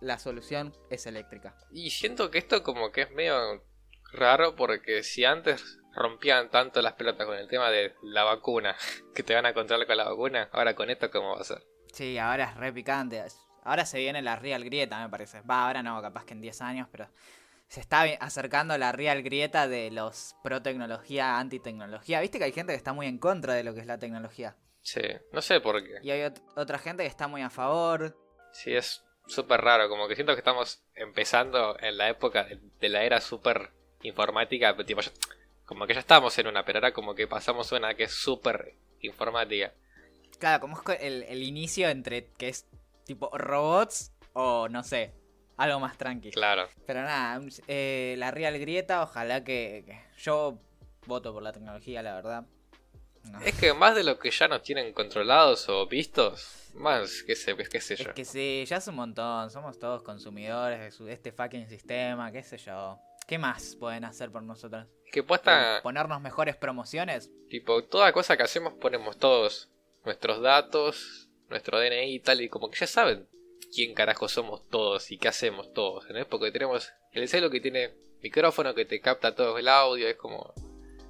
la 0.00 0.18
solución 0.18 0.74
es 0.90 1.06
eléctrica. 1.06 1.56
Y 1.70 1.90
siento 1.90 2.30
que 2.30 2.38
esto 2.38 2.62
como 2.62 2.90
que 2.90 3.02
es 3.02 3.10
medio 3.12 3.64
raro 4.12 4.56
porque 4.56 5.02
si 5.02 5.24
antes 5.24 5.78
rompían 5.94 6.50
tanto 6.50 6.82
las 6.82 6.94
pelotas 6.94 7.26
con 7.26 7.36
el 7.36 7.48
tema 7.48 7.70
de 7.70 7.94
la 8.02 8.24
vacuna, 8.24 8.76
que 9.14 9.22
te 9.22 9.34
van 9.34 9.46
a 9.46 9.54
controlar 9.54 9.86
con 9.86 9.96
la 9.96 10.04
vacuna, 10.04 10.48
ahora 10.52 10.74
con 10.74 10.90
esto 10.90 11.10
cómo 11.10 11.34
va 11.34 11.40
a 11.40 11.44
ser. 11.44 11.62
Sí, 11.92 12.18
ahora 12.18 12.44
es 12.44 12.56
re 12.56 12.72
picante. 12.72 13.22
Ahora 13.64 13.86
se 13.86 13.98
viene 13.98 14.22
la 14.22 14.36
Real 14.36 14.64
Grieta, 14.64 15.00
me 15.00 15.08
parece. 15.08 15.40
Va, 15.42 15.66
ahora 15.66 15.82
no, 15.82 16.00
capaz 16.02 16.24
que 16.24 16.34
en 16.34 16.40
10 16.40 16.62
años, 16.62 16.88
pero 16.90 17.08
se 17.68 17.80
está 17.80 18.02
acercando 18.20 18.76
la 18.76 18.92
Real 18.92 19.22
Grieta 19.22 19.68
de 19.68 19.90
los 19.90 20.36
pro 20.42 20.62
tecnología, 20.62 21.38
anti 21.38 21.60
tecnología. 21.60 22.20
Viste 22.20 22.38
que 22.38 22.44
hay 22.44 22.52
gente 22.52 22.72
que 22.72 22.76
está 22.76 22.92
muy 22.92 23.06
en 23.06 23.18
contra 23.18 23.54
de 23.54 23.62
lo 23.62 23.72
que 23.72 23.80
es 23.80 23.86
la 23.86 23.98
tecnología. 23.98 24.56
Sí, 24.82 25.00
no 25.32 25.40
sé 25.40 25.60
por 25.60 25.82
qué. 25.82 25.98
Y 26.02 26.10
hay 26.10 26.22
ot- 26.22 26.42
otra 26.56 26.78
gente 26.78 27.02
que 27.04 27.08
está 27.08 27.28
muy 27.28 27.42
a 27.42 27.50
favor. 27.50 28.16
Sí, 28.52 28.74
es 28.74 29.02
súper 29.26 29.60
raro, 29.60 29.88
como 29.88 30.08
que 30.08 30.14
siento 30.14 30.34
que 30.34 30.40
estamos 30.40 30.82
empezando 30.94 31.78
en 31.80 31.96
la 31.96 32.08
época 32.08 32.44
de, 32.80 32.88
la 32.88 33.04
era 33.04 33.20
súper 33.20 33.70
informática, 34.02 34.76
tipo, 34.84 35.00
como 35.64 35.86
que 35.86 35.94
ya 35.94 36.00
estamos 36.00 36.36
en 36.38 36.48
una, 36.48 36.64
pero 36.64 36.78
ahora 36.78 36.92
como 36.92 37.14
que 37.14 37.26
pasamos 37.26 37.72
a 37.72 37.76
una 37.76 37.94
que 37.94 38.04
es 38.04 38.12
súper 38.12 38.74
informática. 39.00 39.72
Claro, 40.38 40.60
como 40.60 40.76
es 40.76 41.00
el, 41.00 41.22
el 41.22 41.42
inicio 41.42 41.88
entre 41.88 42.26
que 42.32 42.48
es 42.48 42.66
tipo 43.04 43.30
robots 43.38 44.12
o 44.32 44.68
no 44.68 44.82
sé, 44.82 45.14
algo 45.56 45.78
más 45.80 45.96
tranquilo. 45.96 46.32
Claro. 46.34 46.68
Pero 46.86 47.02
nada, 47.02 47.40
eh, 47.68 48.16
la 48.18 48.30
Real 48.32 48.58
Grieta, 48.58 49.02
ojalá 49.02 49.44
que, 49.44 49.84
Yo 50.18 50.58
voto 51.06 51.32
por 51.32 51.42
la 51.42 51.52
tecnología, 51.52 52.02
la 52.02 52.14
verdad. 52.14 52.44
Es 53.44 53.54
que 53.58 53.72
más 53.74 53.94
de 53.94 54.04
lo 54.04 54.18
que 54.18 54.30
ya 54.30 54.48
nos 54.48 54.62
tienen 54.62 54.92
controlados 54.92 55.68
o 55.68 55.86
vistos, 55.86 56.70
más, 56.74 57.22
qué 57.22 57.36
sé, 57.36 57.56
qué 57.56 57.80
sé 57.80 57.96
yo. 57.96 58.10
Es 58.10 58.14
que 58.14 58.24
sí, 58.24 58.64
ya 58.66 58.76
es 58.76 58.86
un 58.88 58.96
montón, 58.96 59.50
somos 59.50 59.78
todos 59.78 60.02
consumidores 60.02 60.98
de 60.98 61.12
este 61.12 61.32
fucking 61.32 61.68
sistema, 61.68 62.30
qué 62.32 62.42
sé 62.42 62.58
yo. 62.58 62.98
¿Qué 63.26 63.38
más 63.38 63.76
pueden 63.76 64.04
hacer 64.04 64.30
por 64.30 64.42
nosotros? 64.42 64.86
Que 65.10 65.22
puesta... 65.22 65.80
¿Ponernos 65.82 66.20
mejores 66.20 66.56
promociones? 66.56 67.30
Tipo, 67.48 67.84
toda 67.84 68.12
cosa 68.12 68.36
que 68.36 68.42
hacemos 68.42 68.74
ponemos 68.74 69.16
todos 69.18 69.68
nuestros 70.04 70.40
datos, 70.40 71.28
nuestro 71.48 71.78
DNI 71.78 72.14
y 72.14 72.20
tal, 72.20 72.40
y 72.40 72.48
como 72.48 72.70
que 72.70 72.80
ya 72.80 72.86
saben 72.86 73.28
quién 73.74 73.94
carajo 73.94 74.28
somos 74.28 74.68
todos 74.68 75.10
y 75.10 75.18
qué 75.18 75.28
hacemos 75.28 75.72
todos, 75.72 76.08
¿no? 76.10 76.26
Porque 76.26 76.50
tenemos 76.50 76.92
el 77.12 77.28
celo 77.28 77.50
que 77.50 77.60
tiene 77.60 77.94
micrófono 78.22 78.74
que 78.74 78.84
te 78.84 79.00
capta 79.00 79.34
todo 79.34 79.58
el 79.58 79.68
audio, 79.68 80.08
es 80.08 80.16
como... 80.16 80.52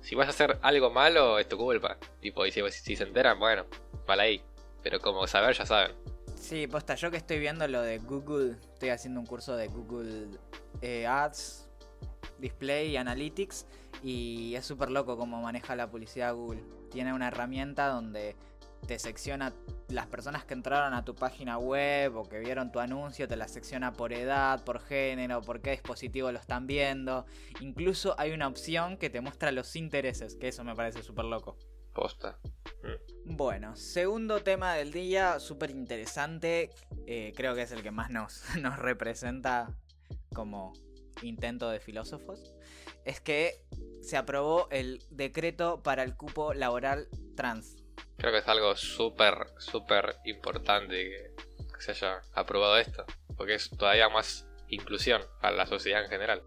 Si 0.02 0.16
vas 0.16 0.26
a 0.26 0.30
hacer 0.30 0.58
algo 0.62 0.90
malo, 0.90 1.38
es 1.38 1.48
tu 1.48 1.56
culpa. 1.56 1.96
Tipo, 2.20 2.44
y 2.44 2.50
si, 2.50 2.96
se 2.96 3.04
enteran, 3.04 3.38
bueno, 3.38 3.64
vale 4.06 4.22
ahí. 4.22 4.42
Pero 4.82 5.00
como 5.00 5.26
saber, 5.26 5.56
ya 5.56 5.64
saben. 5.64 5.92
Sí, 6.36 6.66
posta, 6.66 6.96
yo 6.96 7.10
que 7.10 7.16
estoy 7.16 7.38
viendo 7.38 7.66
lo 7.68 7.80
de 7.80 7.98
Google, 7.98 8.56
estoy 8.72 8.88
haciendo 8.88 9.20
un 9.20 9.26
curso 9.26 9.54
de 9.54 9.68
Google 9.68 10.26
eh, 10.80 11.06
Ads, 11.06 11.68
Display 12.38 12.90
y 12.90 12.96
Analytics, 12.96 13.66
y 14.02 14.56
es 14.56 14.66
súper 14.66 14.90
loco 14.90 15.16
cómo 15.16 15.40
maneja 15.40 15.76
la 15.76 15.88
publicidad 15.88 16.34
Google. 16.34 16.64
Tiene 16.90 17.12
una 17.14 17.28
herramienta 17.28 17.86
donde 17.86 18.34
te 18.86 18.98
secciona 18.98 19.52
las 19.88 20.06
personas 20.06 20.44
que 20.44 20.54
entraron 20.54 20.94
a 20.94 21.04
tu 21.04 21.14
página 21.14 21.58
web 21.58 22.16
o 22.16 22.28
que 22.28 22.38
vieron 22.40 22.72
tu 22.72 22.80
anuncio, 22.80 23.28
te 23.28 23.36
la 23.36 23.46
secciona 23.46 23.92
por 23.92 24.12
edad, 24.12 24.64
por 24.64 24.80
género, 24.80 25.40
por 25.42 25.60
qué 25.60 25.70
dispositivo 25.72 26.32
lo 26.32 26.38
están 26.38 26.66
viendo. 26.66 27.26
Incluso 27.60 28.14
hay 28.18 28.32
una 28.32 28.48
opción 28.48 28.96
que 28.96 29.10
te 29.10 29.20
muestra 29.20 29.52
los 29.52 29.76
intereses, 29.76 30.36
que 30.36 30.48
eso 30.48 30.64
me 30.64 30.74
parece 30.74 31.02
súper 31.02 31.26
loco. 31.26 31.56
Posta. 31.94 32.38
Mm. 32.82 33.36
Bueno, 33.36 33.76
segundo 33.76 34.42
tema 34.42 34.74
del 34.74 34.92
día, 34.92 35.38
súper 35.38 35.70
interesante. 35.70 36.70
Eh, 37.06 37.32
creo 37.36 37.54
que 37.54 37.62
es 37.62 37.72
el 37.72 37.82
que 37.82 37.90
más 37.90 38.10
nos, 38.10 38.42
nos 38.60 38.78
representa 38.78 39.76
como 40.34 40.72
intento 41.22 41.68
de 41.70 41.78
filósofos. 41.78 42.54
Es 43.04 43.20
que 43.20 43.64
se 44.00 44.16
aprobó 44.16 44.68
el 44.70 45.04
decreto 45.10 45.82
para 45.82 46.02
el 46.02 46.16
cupo 46.16 46.54
laboral 46.54 47.08
trans 47.36 47.81
Creo 48.18 48.32
que 48.32 48.38
es 48.38 48.48
algo 48.48 48.76
súper, 48.76 49.34
súper 49.58 50.16
importante 50.24 50.94
que, 50.96 51.42
se 51.80 51.90
haya 51.90 52.20
aprobado 52.34 52.78
esto, 52.78 53.04
porque 53.36 53.54
es 53.54 53.68
todavía 53.70 54.08
más 54.08 54.46
inclusión 54.68 55.20
para 55.40 55.56
la 55.56 55.66
sociedad 55.66 56.04
en 56.04 56.08
general. 56.08 56.42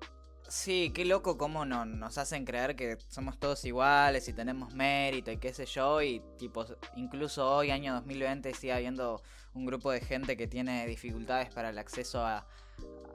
Sí, 0.47 0.93
qué 0.95 1.03
loco 1.03 1.37
cómo 1.37 1.65
no, 1.65 1.85
nos 1.85 2.17
hacen 2.17 2.45
creer 2.45 2.77
que 2.77 2.97
somos 3.09 3.37
todos 3.37 3.65
iguales 3.65 4.27
y 4.29 4.33
tenemos 4.33 4.73
mérito 4.73 5.31
y 5.31 5.37
qué 5.37 5.53
sé 5.53 5.65
yo, 5.65 6.01
y 6.01 6.21
tipo, 6.37 6.65
incluso 6.95 7.53
hoy, 7.53 7.71
año 7.71 7.93
2020, 7.95 8.53
sigue 8.53 8.71
habiendo 8.71 9.21
un 9.53 9.65
grupo 9.65 9.91
de 9.91 9.99
gente 9.99 10.37
que 10.37 10.47
tiene 10.47 10.87
dificultades 10.87 11.53
para 11.53 11.69
el 11.71 11.77
acceso 11.77 12.23
a, 12.23 12.47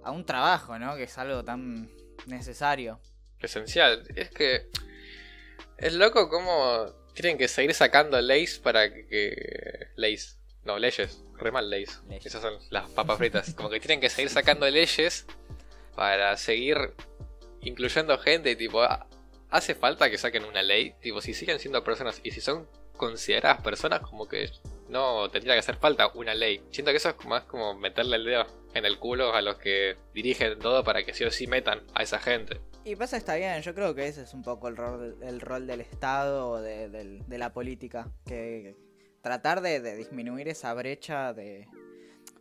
a 0.02 0.10
un 0.10 0.26
trabajo, 0.26 0.78
¿no? 0.78 0.96
Que 0.96 1.04
es 1.04 1.18
algo 1.18 1.44
tan 1.44 1.90
necesario. 2.26 3.00
Esencial. 3.38 4.04
Es 4.14 4.30
que 4.30 4.68
es 5.78 5.94
loco 5.94 6.28
cómo 6.28 6.86
tienen 7.20 7.38
que 7.38 7.48
seguir 7.48 7.74
sacando 7.74 8.20
leyes 8.20 8.58
para 8.58 8.92
que. 8.92 9.88
Leyes. 9.96 10.38
No, 10.64 10.78
leyes. 10.78 11.22
Re 11.36 11.50
mal 11.50 11.70
leyes. 11.70 12.02
Esas 12.24 12.42
son 12.42 12.54
las 12.70 12.90
papas 12.90 13.18
fritas. 13.18 13.54
Como 13.54 13.70
que 13.70 13.80
tienen 13.80 14.00
que 14.00 14.10
seguir 14.10 14.30
sacando 14.30 14.68
leyes 14.68 15.26
para 15.96 16.36
seguir 16.36 16.94
incluyendo 17.62 18.18
gente. 18.18 18.56
Tipo, 18.56 18.82
ah, 18.82 19.06
hace 19.50 19.74
falta 19.74 20.10
que 20.10 20.18
saquen 20.18 20.44
una 20.44 20.62
ley. 20.62 20.94
Tipo, 21.00 21.20
si 21.20 21.34
siguen 21.34 21.58
siendo 21.58 21.82
personas 21.82 22.20
y 22.22 22.30
si 22.30 22.40
son 22.40 22.68
consideradas 22.96 23.62
personas, 23.62 24.00
como 24.00 24.28
que 24.28 24.50
no 24.88 25.30
tendría 25.30 25.54
que 25.54 25.60
hacer 25.60 25.76
falta 25.76 26.08
una 26.14 26.34
ley. 26.34 26.62
Siento 26.70 26.90
que 26.90 26.98
eso 26.98 27.08
es 27.08 27.26
más 27.26 27.44
como 27.44 27.74
meterle 27.74 28.16
el 28.16 28.24
dedo 28.24 28.46
en 28.74 28.84
el 28.84 28.98
culo 28.98 29.34
a 29.34 29.40
los 29.40 29.56
que 29.56 29.96
dirigen 30.12 30.58
todo 30.58 30.84
para 30.84 31.02
que 31.02 31.14
sí 31.14 31.24
o 31.24 31.30
sí 31.30 31.46
metan 31.46 31.82
a 31.94 32.02
esa 32.02 32.18
gente. 32.18 32.60
Y 32.82 32.96
pasa 32.96 33.18
está 33.18 33.34
bien, 33.34 33.60
yo 33.60 33.74
creo 33.74 33.94
que 33.94 34.08
ese 34.08 34.22
es 34.22 34.32
un 34.32 34.42
poco 34.42 34.68
el 34.68 34.76
rol, 34.76 35.18
el 35.20 35.40
rol 35.40 35.66
del 35.66 35.82
Estado 35.82 36.62
de, 36.62 37.22
la 37.28 37.52
política, 37.52 38.10
que 38.24 38.74
tratar 39.20 39.60
de, 39.60 39.96
disminuir 39.96 40.48
esa 40.48 40.72
brecha 40.72 41.34
de... 41.34 41.68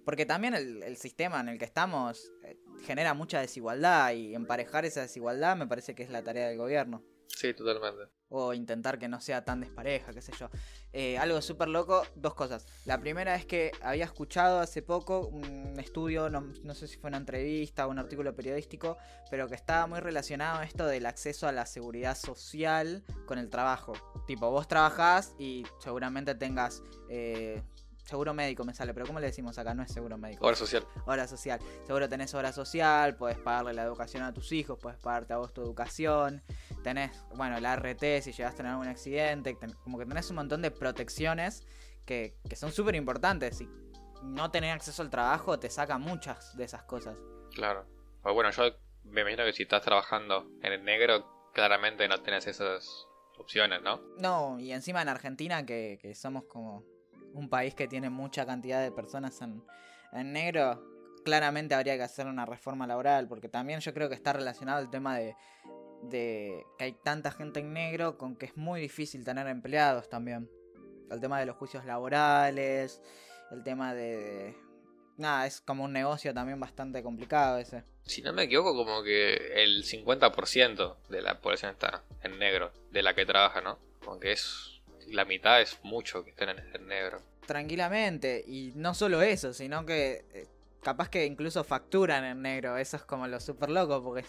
Porque 0.05 0.25
también 0.25 0.53
el, 0.53 0.97
sistema 0.97 1.41
en 1.41 1.49
el 1.49 1.59
que 1.59 1.65
estamos 1.65 2.31
eh, 2.43 2.57
genera 2.83 3.13
mucha 3.13 3.41
desigualdad 3.41 4.13
y 4.13 4.33
emparejar 4.33 4.85
esa 4.85 5.01
desigualdad 5.01 5.57
me 5.57 5.67
parece 5.67 5.93
que 5.93 6.03
es 6.03 6.09
la 6.09 6.23
tarea 6.23 6.47
del 6.47 6.57
gobierno. 6.57 7.03
Sí, 7.35 7.53
totalmente. 7.53 8.11
O 8.27 8.53
intentar 8.53 8.99
que 8.99 9.07
no 9.07 9.21
sea 9.21 9.43
tan 9.43 9.61
despareja, 9.61 10.13
qué 10.13 10.21
sé 10.21 10.33
yo. 10.37 10.49
Eh, 10.93 11.17
algo 11.17 11.41
súper 11.41 11.67
loco, 11.69 12.03
dos 12.15 12.35
cosas. 12.35 12.67
La 12.85 12.99
primera 12.99 13.33
es 13.35 13.45
que 13.45 13.71
había 13.81 14.05
escuchado 14.05 14.59
hace 14.59 14.81
poco 14.81 15.27
un 15.27 15.79
estudio, 15.79 16.29
no, 16.29 16.75
sé 16.75 16.87
si 16.87 16.97
fue 16.97 17.07
una 17.07 17.17
entrevista 17.17 17.87
o 17.87 17.89
un 17.91 17.97
artículo 17.97 18.35
periodístico, 18.35 18.97
pero 19.31 19.47
que 19.47 19.55
estaba 19.55 19.87
muy 19.87 19.99
relacionado 19.99 20.61
esto 20.61 20.85
del 20.85 21.05
acceso 21.05 21.47
a 21.47 21.51
la 21.51 21.65
seguridad 21.65 22.15
social 22.15 23.03
con 23.25 23.39
el 23.39 23.49
trabajo. 23.49 23.93
Tipo, 24.27 24.51
vos 24.51 24.67
trabajás 24.67 25.33
y 25.39 25.63
seguramente 25.79 26.35
tengas 26.35 26.83
eh, 27.09 27.63
seguro 28.09 28.33
médico 28.33 28.63
me 28.63 28.73
sale, 28.73 28.93
pero 28.93 29.05
¿cómo 29.05 29.19
le 29.19 29.27
decimos 29.27 29.57
acá? 29.59 29.73
No 29.73 29.83
es 29.83 29.91
seguro 29.91 30.17
médico. 30.17 30.45
Hora 30.45 30.55
social. 30.55 30.85
Hora 31.05 31.27
social. 31.27 31.59
Seguro 31.85 32.09
tenés 32.09 32.33
hora 32.33 32.51
social, 32.51 33.15
puedes 33.15 33.37
pagarle 33.37 33.73
la 33.73 33.83
educación 33.83 34.23
a 34.23 34.33
tus 34.33 34.51
hijos, 34.51 34.79
puedes 34.79 34.99
pagarte 34.99 35.33
a 35.33 35.37
vos 35.37 35.53
tu 35.53 35.61
educación. 35.61 36.41
Tenés, 36.83 37.11
bueno, 37.35 37.59
la 37.59 37.75
RT 37.75 38.21
si 38.21 38.31
llegas 38.31 38.53
a 38.53 38.57
tener 38.57 38.71
algún 38.71 38.87
accidente. 38.87 39.57
como 39.83 39.99
que 39.99 40.05
tenés 40.05 40.29
un 40.31 40.37
montón 40.37 40.61
de 40.61 40.71
protecciones 40.71 41.63
que, 42.05 42.35
son 42.55 42.71
súper 42.71 42.95
importantes. 42.95 43.61
Y 43.61 43.69
no 44.23 44.49
tener 44.51 44.71
acceso 44.71 45.01
al 45.01 45.09
trabajo 45.09 45.59
te 45.59 45.69
saca 45.69 45.97
muchas 45.97 46.57
de 46.57 46.63
esas 46.63 46.83
cosas. 46.83 47.15
Claro. 47.53 47.85
Pues 48.23 48.33
bueno, 48.33 48.49
yo 48.49 48.63
me 49.03 49.21
imagino 49.21 49.45
que 49.45 49.53
si 49.53 49.63
estás 49.63 49.83
trabajando 49.83 50.49
en 50.63 50.73
el 50.73 50.83
negro, 50.83 51.51
claramente 51.53 52.07
no 52.07 52.21
tenés 52.21 52.47
esas 52.47 53.07
opciones, 53.37 53.81
¿no? 53.81 54.01
No, 54.17 54.59
y 54.59 54.71
encima 54.73 55.01
en 55.01 55.09
Argentina 55.09 55.65
que, 55.65 55.99
que 56.01 56.15
somos 56.15 56.43
como 56.45 56.83
un 57.39 57.49
país 57.49 57.73
que 57.73 57.87
tiene 57.87 58.09
mucha 58.09 58.45
cantidad 58.45 58.81
de 58.81 58.91
personas 58.91 59.41
en, 59.41 59.63
negro, 60.33 60.83
claramente 61.23 61.75
habría 61.75 61.95
que 61.95 62.03
hacer 62.03 62.27
una 62.27 62.45
reforma 62.45 62.85
laboral, 62.85 63.27
porque 63.27 63.49
también 63.49 63.79
yo 63.79 63.93
creo 63.93 64.09
que 64.09 64.15
está 64.15 64.33
relacionado 64.33 64.81
el 64.81 64.89
tema 64.89 65.17
de, 65.17 65.35
de 66.03 66.65
que 66.77 66.85
hay 66.85 66.93
tanta 66.93 67.31
gente 67.31 67.61
en 67.61 67.73
negro 67.73 68.17
con 68.17 68.35
que 68.35 68.47
es 68.47 68.57
muy 68.57 68.81
difícil 68.81 69.23
tener 69.23 69.47
empleados 69.47 70.09
también. 70.09 70.49
El 71.09 71.19
tema 71.19 71.39
de 71.39 71.45
los 71.45 71.55
juicios 71.55 71.85
laborales, 71.85 73.01
el 73.51 73.63
tema 73.63 73.93
de... 73.93 74.55
Nada, 75.17 75.47
es 75.47 75.59
como 75.59 75.83
un 75.83 75.91
negocio 75.91 76.33
también 76.33 76.59
bastante 76.59 77.03
complicado 77.03 77.57
ese. 77.57 77.83
Si 78.03 78.21
no 78.21 78.31
me 78.31 78.43
equivoco, 78.43 78.73
como 78.73 79.03
que 79.03 79.33
el 79.63 79.83
50% 79.83 80.95
de 81.09 81.21
la 81.21 81.41
población 81.41 81.71
está 81.71 82.03
en 82.23 82.39
negro, 82.39 82.71
de 82.91 83.03
la 83.03 83.13
que 83.13 83.25
trabaja, 83.25 83.59
¿no? 83.59 83.77
Como 83.99 84.19
que 84.19 84.31
es 84.31 84.79
la 85.11 85.25
mitad 85.25 85.61
es 85.61 85.79
mucho 85.83 86.23
que 86.23 86.31
estén 86.31 86.49
en 86.49 86.87
negro. 86.87 87.21
Tranquilamente, 87.49 88.43
y 88.45 88.73
no 88.75 88.93
solo 88.93 89.23
eso, 89.23 89.53
sino 89.53 89.83
que 89.83 90.23
eh, 90.35 90.47
capaz 90.83 91.09
que 91.09 91.25
incluso 91.25 91.63
facturan 91.63 92.23
en 92.23 92.43
negro, 92.43 92.77
eso 92.77 92.95
es 92.95 93.03
como 93.03 93.27
lo 93.27 93.39
super 93.39 93.71
loco, 93.71 94.03
porque 94.03 94.23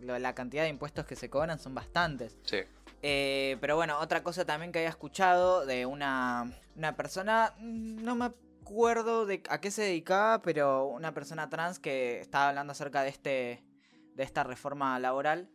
la 0.00 0.34
cantidad 0.34 0.62
de 0.62 0.70
impuestos 0.70 1.04
que 1.04 1.14
se 1.14 1.28
cobran 1.28 1.58
son 1.58 1.74
bastantes. 1.74 2.38
Sí. 2.44 2.60
Eh, 3.02 3.58
pero 3.60 3.76
bueno, 3.76 3.98
otra 3.98 4.22
cosa 4.22 4.46
también 4.46 4.72
que 4.72 4.78
había 4.78 4.88
escuchado 4.88 5.66
de 5.66 5.84
una, 5.84 6.50
una 6.74 6.96
persona, 6.96 7.52
mm, 7.58 8.02
no 8.02 8.14
me 8.14 8.24
acuerdo 8.62 9.26
de 9.26 9.42
a 9.50 9.60
qué 9.60 9.70
se 9.70 9.82
dedicaba, 9.82 10.40
pero 10.40 10.86
una 10.86 11.12
persona 11.12 11.50
trans 11.50 11.78
que 11.78 12.20
estaba 12.20 12.48
hablando 12.48 12.70
acerca 12.70 13.02
de 13.02 13.10
este 13.10 13.62
de 14.14 14.22
esta 14.22 14.44
reforma 14.44 14.98
laboral 14.98 15.50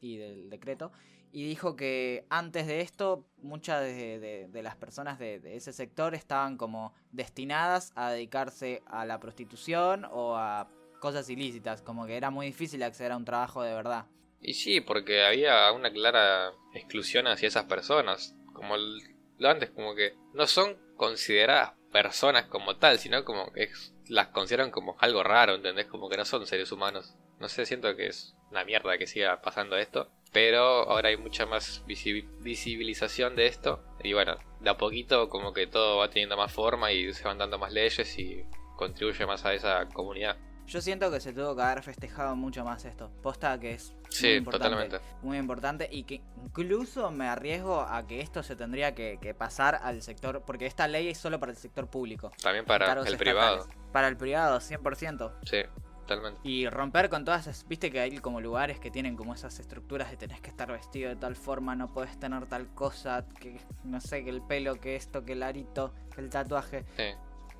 y 0.00 0.16
del 0.16 0.50
decreto 0.50 0.90
y 1.32 1.46
dijo 1.46 1.76
que 1.76 2.24
antes 2.30 2.66
de 2.66 2.80
esto 2.80 3.26
muchas 3.38 3.82
de, 3.82 4.48
las 4.62 4.76
personas 4.76 5.18
de, 5.18 5.40
ese 5.56 5.72
sector 5.72 6.14
estaban 6.14 6.56
como 6.56 6.94
destinadas 7.12 7.92
a 7.94 8.10
dedicarse 8.10 8.82
a 8.86 9.04
la 9.04 9.20
prostitución 9.20 10.06
o 10.10 10.36
a 10.36 10.68
cosas 11.00 11.28
ilícitas, 11.28 11.82
como 11.82 12.06
que 12.06 12.16
era 12.16 12.30
muy 12.30 12.46
difícil 12.46 12.82
acceder 12.82 13.12
a 13.12 13.16
un 13.16 13.24
trabajo 13.24 13.62
de 13.62 13.74
verdad. 13.74 14.06
Y 14.40 14.54
sí, 14.54 14.80
porque 14.80 15.24
había 15.24 15.70
una 15.72 15.90
clara 15.90 16.52
exclusión 16.74 17.26
hacia 17.26 17.48
esas 17.48 17.64
personas, 17.64 18.34
como 18.52 18.76
lo 18.76 19.48
antes, 19.48 19.70
como 19.70 19.94
que 19.94 20.14
no 20.34 20.46
son 20.46 20.76
consideradas 20.96 21.72
personas 21.92 22.46
como 22.46 22.76
tal, 22.76 22.98
sino 22.98 23.24
como 23.24 23.52
que 23.52 23.70
las 24.08 24.28
consideran 24.28 24.70
como 24.70 24.96
algo 25.00 25.22
raro, 25.22 25.54
¿entendés? 25.54 25.86
Como 25.86 26.08
que 26.08 26.16
no 26.16 26.24
son 26.24 26.46
seres 26.46 26.70
humanos. 26.72 27.16
No 27.40 27.48
sé, 27.48 27.66
siento 27.66 27.94
que 27.96 28.08
es 28.08 28.35
una 28.50 28.64
mierda 28.64 28.98
que 28.98 29.06
siga 29.06 29.40
pasando 29.42 29.76
esto. 29.76 30.10
Pero 30.32 30.60
ahora 30.90 31.08
hay 31.08 31.16
mucha 31.16 31.46
más 31.46 31.82
visibilización 31.86 33.36
de 33.36 33.46
esto. 33.46 33.82
Y 34.02 34.12
bueno, 34.12 34.36
de 34.60 34.70
a 34.70 34.76
poquito 34.76 35.28
como 35.28 35.52
que 35.52 35.66
todo 35.66 35.98
va 35.98 36.10
teniendo 36.10 36.36
más 36.36 36.52
forma 36.52 36.92
y 36.92 37.12
se 37.14 37.24
van 37.24 37.38
dando 37.38 37.58
más 37.58 37.72
leyes 37.72 38.18
y 38.18 38.44
contribuye 38.76 39.24
más 39.26 39.44
a 39.44 39.54
esa 39.54 39.88
comunidad. 39.88 40.36
Yo 40.66 40.80
siento 40.80 41.12
que 41.12 41.20
se 41.20 41.32
tuvo 41.32 41.54
que 41.54 41.62
haber 41.62 41.82
festejado 41.82 42.34
mucho 42.34 42.64
más 42.64 42.84
esto. 42.84 43.10
Posta 43.22 43.58
que 43.60 43.74
es 43.74 43.94
muy 44.20 44.32
importante, 44.32 44.68
totalmente. 44.68 45.00
Muy 45.22 45.38
importante 45.38 45.88
y 45.90 46.02
que 46.02 46.22
incluso 46.44 47.10
me 47.12 47.28
arriesgo 47.28 47.80
a 47.82 48.04
que 48.06 48.20
esto 48.20 48.42
se 48.42 48.56
tendría 48.56 48.94
que, 48.94 49.34
pasar 49.38 49.78
al 49.82 50.02
sector, 50.02 50.42
porque 50.44 50.66
esta 50.66 50.88
ley 50.88 51.08
es 51.08 51.18
solo 51.18 51.38
para 51.38 51.52
el 51.52 51.58
sector 51.58 51.88
público. 51.88 52.32
También 52.42 52.64
para 52.64 53.00
el 53.00 53.16
privado. 53.16 53.68
Para 53.92 54.08
el 54.08 54.16
privado, 54.16 54.58
100%. 54.58 55.34
Sí. 55.44 55.62
Totalmente. 56.06 56.40
Y 56.44 56.68
romper 56.68 57.08
con 57.08 57.24
todas 57.24 57.46
esas, 57.46 57.66
viste 57.66 57.90
que 57.90 58.00
hay 58.00 58.18
como 58.18 58.40
lugares 58.40 58.78
que 58.78 58.90
tienen 58.90 59.16
como 59.16 59.34
esas 59.34 59.58
estructuras 59.58 60.10
de 60.10 60.16
tenés 60.16 60.40
que 60.40 60.50
estar 60.50 60.70
vestido 60.70 61.08
de 61.08 61.16
tal 61.16 61.34
forma, 61.34 61.74
no 61.74 61.92
puedes 61.92 62.18
tener 62.18 62.46
tal 62.46 62.68
cosa, 62.74 63.26
que 63.40 63.60
no 63.84 64.00
sé, 64.00 64.24
que 64.24 64.30
el 64.30 64.42
pelo, 64.42 64.76
que 64.80 64.96
esto, 64.96 65.24
que 65.24 65.32
el 65.32 65.42
arito, 65.42 65.92
que 66.14 66.20
el 66.20 66.30
tatuaje. 66.30 66.84
Sí 66.96 67.04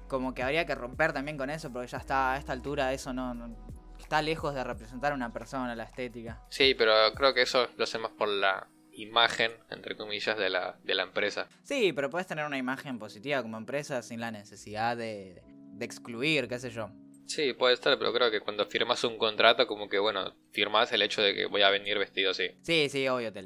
como 0.09 0.35
que 0.35 0.43
habría 0.43 0.67
que 0.67 0.75
romper 0.75 1.12
también 1.12 1.37
con 1.37 1.50
eso, 1.50 1.73
porque 1.73 1.88
ya 1.88 1.99
está 1.99 2.35
a 2.35 2.38
esta 2.38 2.53
altura 2.53 2.93
eso 2.93 3.12
no, 3.12 3.57
está 3.99 4.23
lejos 4.23 4.55
de 4.55 4.65
representar 4.65 5.12
a 5.12 5.15
una 5.15 5.33
persona, 5.33 5.75
la 5.75 5.85
estética. 5.85 6.43
Sí, 6.49 6.75
pero 6.75 6.93
creo 7.15 7.35
que 7.35 7.43
eso 7.43 7.69
lo 7.76 7.85
hacemos 7.85 8.12
por 8.12 8.29
la 8.29 8.69
imagen, 8.93 9.53
entre 9.71 9.97
comillas, 9.97 10.38
de 10.38 10.49
la, 10.49 10.79
de 10.83 10.95
la 10.95 11.03
empresa. 11.03 11.49
Sí, 11.62 11.93
pero 11.93 12.09
puedes 12.09 12.26
tener 12.26 12.47
una 12.47 12.59
imagen 12.59 12.99
positiva 12.99 13.43
como 13.43 13.57
empresa 13.57 14.03
sin 14.03 14.21
la 14.21 14.31
necesidad 14.31 14.97
de, 14.97 15.43
de 15.45 15.85
excluir, 15.85 16.49
qué 16.49 16.59
sé 16.59 16.71
yo. 16.71 16.91
Sí, 17.26 17.52
puede 17.52 17.75
estar, 17.75 17.99
pero 17.99 18.12
creo 18.12 18.30
que 18.30 18.40
cuando 18.40 18.66
firmas 18.66 19.02
un 19.04 19.18
contrato, 19.18 19.66
como 19.66 19.88
que, 19.88 19.99
bueno, 19.99 20.35
firmas 20.52 20.92
el 20.92 21.02
hecho 21.02 21.23
de 21.23 21.35
que 21.35 21.47
voy 21.47 21.62
a 21.62 21.71
venir 21.71 21.99
vestido 21.99 22.30
así. 22.30 22.50
Sí, 22.62 22.88
sí, 22.88 23.06
obvio, 23.09 23.33
te, 23.33 23.45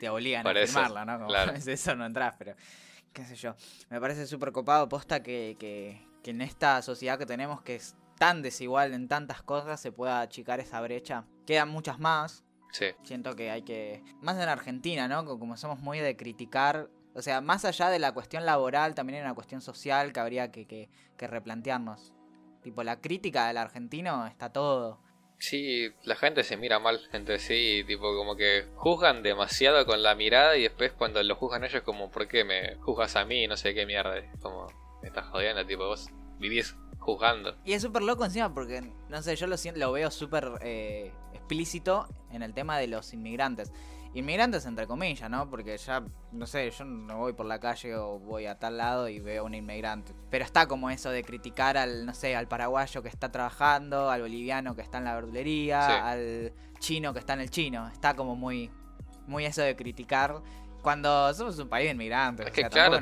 te, 0.00 0.08
obligan 0.08 0.46
a 0.46 0.52
firmarla, 0.52 1.04
¿no? 1.04 1.16
Como 1.18 1.28
claro. 1.28 1.52
eso 1.66 1.94
no 1.94 2.04
entras, 2.04 2.34
pero 2.38 2.54
qué 3.12 3.24
sé 3.24 3.36
yo, 3.36 3.54
me 3.90 4.00
parece 4.00 4.26
súper 4.26 4.52
copado, 4.52 4.88
posta 4.88 5.22
que, 5.22 5.56
que, 5.58 6.04
que, 6.22 6.32
en 6.32 6.40
esta 6.40 6.82
sociedad 6.82 7.18
que 7.18 7.26
tenemos, 7.26 7.62
que 7.62 7.76
es 7.76 7.94
tan 8.18 8.42
desigual 8.42 8.92
en 8.92 9.08
tantas 9.08 9.42
cosas, 9.42 9.80
se 9.80 9.92
pueda 9.92 10.20
achicar 10.20 10.60
esa 10.60 10.80
brecha. 10.80 11.24
Quedan 11.46 11.68
muchas 11.68 11.98
más. 11.98 12.44
Sí. 12.72 12.86
Siento 13.04 13.36
que 13.36 13.50
hay 13.50 13.62
que, 13.62 14.02
más 14.20 14.36
en 14.36 14.48
Argentina, 14.48 15.06
¿no? 15.06 15.24
Como 15.24 15.56
somos 15.56 15.78
muy 15.78 16.00
de 16.00 16.16
criticar, 16.16 16.90
o 17.14 17.22
sea, 17.22 17.40
más 17.40 17.64
allá 17.64 17.88
de 17.88 18.00
la 18.00 18.12
cuestión 18.12 18.44
laboral, 18.44 18.96
también 18.96 19.18
hay 19.18 19.24
una 19.24 19.34
cuestión 19.34 19.60
social 19.60 20.12
que 20.12 20.18
habría 20.18 20.50
que, 20.50 20.66
que, 20.66 20.88
que 21.16 21.26
replantearnos. 21.28 22.14
Tipo, 22.64 22.82
la 22.82 23.00
crítica 23.00 23.46
del 23.46 23.58
argentino 23.58 24.26
está 24.26 24.50
todo. 24.50 24.98
Sí, 25.38 25.90
la 26.04 26.16
gente 26.16 26.42
se 26.42 26.56
mira 26.56 26.78
mal 26.78 26.98
entre 27.12 27.38
sí, 27.38 27.84
tipo 27.86 28.16
como 28.16 28.36
que 28.36 28.64
juzgan 28.76 29.22
demasiado 29.22 29.84
con 29.84 30.02
la 30.02 30.14
mirada 30.14 30.56
y 30.56 30.62
después 30.62 30.92
cuando 30.92 31.22
lo 31.22 31.36
juzgan 31.36 31.64
ellos 31.64 31.82
como, 31.82 32.10
¿por 32.10 32.26
qué 32.26 32.42
me 32.42 32.76
juzgas 32.76 33.16
a 33.16 33.26
mí? 33.26 33.46
No 33.46 33.58
sé 33.58 33.74
qué 33.74 33.84
mierda. 33.84 34.14
Como, 34.40 34.66
me 35.02 35.08
estás 35.08 35.26
jodiendo, 35.26 35.66
tipo, 35.66 35.84
vos 35.84 36.08
vivís 36.38 36.74
juzgando. 36.98 37.54
Y 37.66 37.74
es 37.74 37.82
súper 37.82 38.02
loco 38.02 38.24
encima 38.24 38.54
porque, 38.54 38.80
no 39.10 39.20
sé, 39.20 39.36
yo 39.36 39.46
lo, 39.46 39.58
siento, 39.58 39.80
lo 39.80 39.92
veo 39.92 40.10
súper 40.10 40.52
eh, 40.62 41.12
explícito 41.34 42.08
en 42.30 42.42
el 42.42 42.54
tema 42.54 42.78
de 42.78 42.86
los 42.86 43.12
inmigrantes. 43.12 43.70
Inmigrantes 44.14 44.64
entre 44.66 44.86
comillas, 44.86 45.28
¿no? 45.28 45.50
Porque 45.50 45.76
ya, 45.76 46.04
no 46.30 46.46
sé, 46.46 46.70
yo 46.70 46.84
no 46.84 47.18
voy 47.18 47.32
por 47.32 47.46
la 47.46 47.58
calle 47.58 47.96
o 47.96 48.20
voy 48.20 48.46
a 48.46 48.58
tal 48.58 48.78
lado 48.78 49.08
y 49.08 49.18
veo 49.18 49.42
a 49.42 49.46
un 49.46 49.54
inmigrante. 49.54 50.14
Pero 50.30 50.44
está 50.44 50.66
como 50.66 50.88
eso 50.88 51.10
de 51.10 51.24
criticar 51.24 51.76
al, 51.76 52.06
no 52.06 52.14
sé, 52.14 52.36
al 52.36 52.46
paraguayo 52.46 53.02
que 53.02 53.08
está 53.08 53.32
trabajando, 53.32 54.10
al 54.10 54.22
boliviano 54.22 54.76
que 54.76 54.82
está 54.82 54.98
en 54.98 55.04
la 55.04 55.14
verdulería, 55.16 56.08
al 56.08 56.52
chino 56.78 57.12
que 57.12 57.18
está 57.18 57.32
en 57.32 57.40
el 57.40 57.50
chino. 57.50 57.88
Está 57.88 58.14
como 58.14 58.36
muy, 58.36 58.70
muy 59.26 59.46
eso 59.46 59.62
de 59.62 59.74
criticar 59.74 60.40
cuando 60.84 61.32
somos 61.32 61.58
un 61.58 61.68
país 61.68 61.86
de 61.86 61.92
inmigrantes. 61.92 62.46
Es 62.46 62.52
que 62.52 62.64
claro, 62.68 63.00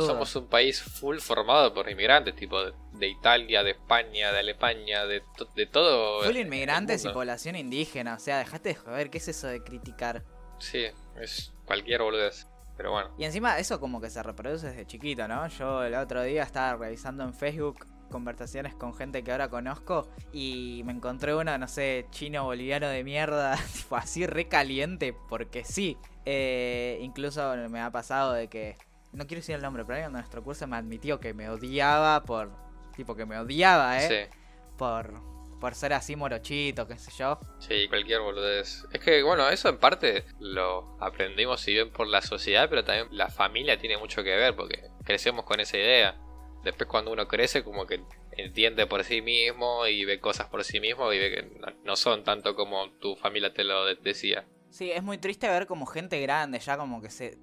somos 0.00 0.34
un 0.36 0.46
país 0.46 0.80
full 0.80 1.18
formado 1.18 1.74
por 1.74 1.90
inmigrantes, 1.90 2.34
tipo 2.34 2.58
de, 2.62 3.08
Italia, 3.08 3.64
de 3.64 3.72
España, 3.72 4.32
de 4.32 4.38
Alemania, 4.38 5.04
de, 5.04 5.22
de 5.56 5.66
todo. 5.66 6.22
Full 6.22 6.36
inmigrantes 6.36 7.04
y 7.04 7.08
población 7.08 7.56
indígena, 7.56 8.14
o 8.14 8.18
sea, 8.20 8.38
dejaste 8.38 8.70
de 8.70 8.74
joder, 8.76 9.10
¿qué 9.10 9.18
es 9.18 9.28
eso 9.28 9.48
de 9.48 9.62
criticar? 9.62 10.22
Sí, 10.58 10.86
es 11.20 11.52
cualquier 11.66 12.02
boludez. 12.02 12.46
Pero 12.76 12.92
bueno. 12.92 13.10
Y 13.18 13.24
encima 13.24 13.58
eso 13.58 13.78
como 13.80 14.00
que 14.00 14.08
se 14.08 14.22
reproduce 14.22 14.68
desde 14.68 14.86
chiquito, 14.86 15.28
¿no? 15.28 15.46
Yo 15.48 15.82
el 15.82 15.94
otro 15.94 16.22
día 16.22 16.44
estaba 16.44 16.76
revisando 16.76 17.24
en 17.24 17.34
Facebook 17.34 17.86
conversaciones 18.12 18.74
con 18.74 18.94
gente 18.94 19.24
que 19.24 19.32
ahora 19.32 19.48
conozco 19.48 20.08
y 20.32 20.82
me 20.84 20.92
encontré 20.92 21.34
uno, 21.34 21.56
no 21.58 21.66
sé, 21.66 22.06
chino 22.10 22.44
boliviano 22.44 22.86
de 22.88 23.02
mierda, 23.02 23.56
tipo 23.74 23.96
así 23.96 24.26
recaliente, 24.26 25.14
porque 25.28 25.64
sí. 25.64 25.96
Eh, 26.24 26.98
incluso 27.02 27.56
me 27.68 27.80
ha 27.80 27.90
pasado 27.90 28.34
de 28.34 28.46
que, 28.48 28.76
no 29.12 29.26
quiero 29.26 29.40
decir 29.40 29.56
el 29.56 29.62
nombre, 29.62 29.84
pero 29.84 29.94
alguien 29.96 30.10
en 30.10 30.12
nuestro 30.12 30.44
curso 30.44 30.66
me 30.68 30.76
admitió 30.76 31.18
que 31.18 31.34
me 31.34 31.48
odiaba 31.48 32.22
por, 32.22 32.52
tipo 32.94 33.16
que 33.16 33.26
me 33.26 33.38
odiaba, 33.38 34.00
¿eh? 34.00 34.28
Sí. 34.30 34.38
Por, 34.78 35.14
por 35.60 35.74
ser 35.74 35.92
así 35.92 36.16
morochito, 36.16 36.86
qué 36.86 36.98
sé 36.98 37.12
yo. 37.16 37.38
Sí, 37.60 37.86
cualquier 37.88 38.20
boludez. 38.20 38.84
Es 38.92 39.00
que, 39.00 39.22
bueno, 39.22 39.48
eso 39.48 39.68
en 39.68 39.78
parte 39.78 40.24
lo 40.40 40.96
aprendimos 41.00 41.60
si 41.60 41.72
bien 41.72 41.90
por 41.90 42.06
la 42.06 42.20
sociedad, 42.20 42.68
pero 42.68 42.84
también 42.84 43.08
la 43.10 43.28
familia 43.28 43.78
tiene 43.78 43.96
mucho 43.96 44.22
que 44.22 44.34
ver 44.34 44.56
porque 44.56 44.90
crecemos 45.04 45.44
con 45.44 45.60
esa 45.60 45.76
idea. 45.76 46.16
Después 46.64 46.88
cuando 46.88 47.12
uno 47.12 47.26
crece 47.26 47.64
como 47.64 47.86
que 47.86 48.00
entiende 48.32 48.86
por 48.86 49.04
sí 49.04 49.20
mismo 49.20 49.86
y 49.86 50.04
ve 50.04 50.20
cosas 50.20 50.48
por 50.48 50.64
sí 50.64 50.80
mismo 50.80 51.12
y 51.12 51.18
ve 51.18 51.30
que 51.30 51.74
no 51.84 51.96
son 51.96 52.24
tanto 52.24 52.54
como 52.54 52.90
tu 52.92 53.16
familia 53.16 53.52
te 53.52 53.64
lo 53.64 53.84
decía. 53.96 54.46
Sí, 54.70 54.90
es 54.90 55.02
muy 55.02 55.18
triste 55.18 55.46
ver 55.48 55.66
como 55.66 55.84
gente 55.84 56.18
grande 56.22 56.58
ya 56.58 56.78
como 56.78 57.02
que 57.02 57.10
se 57.10 57.36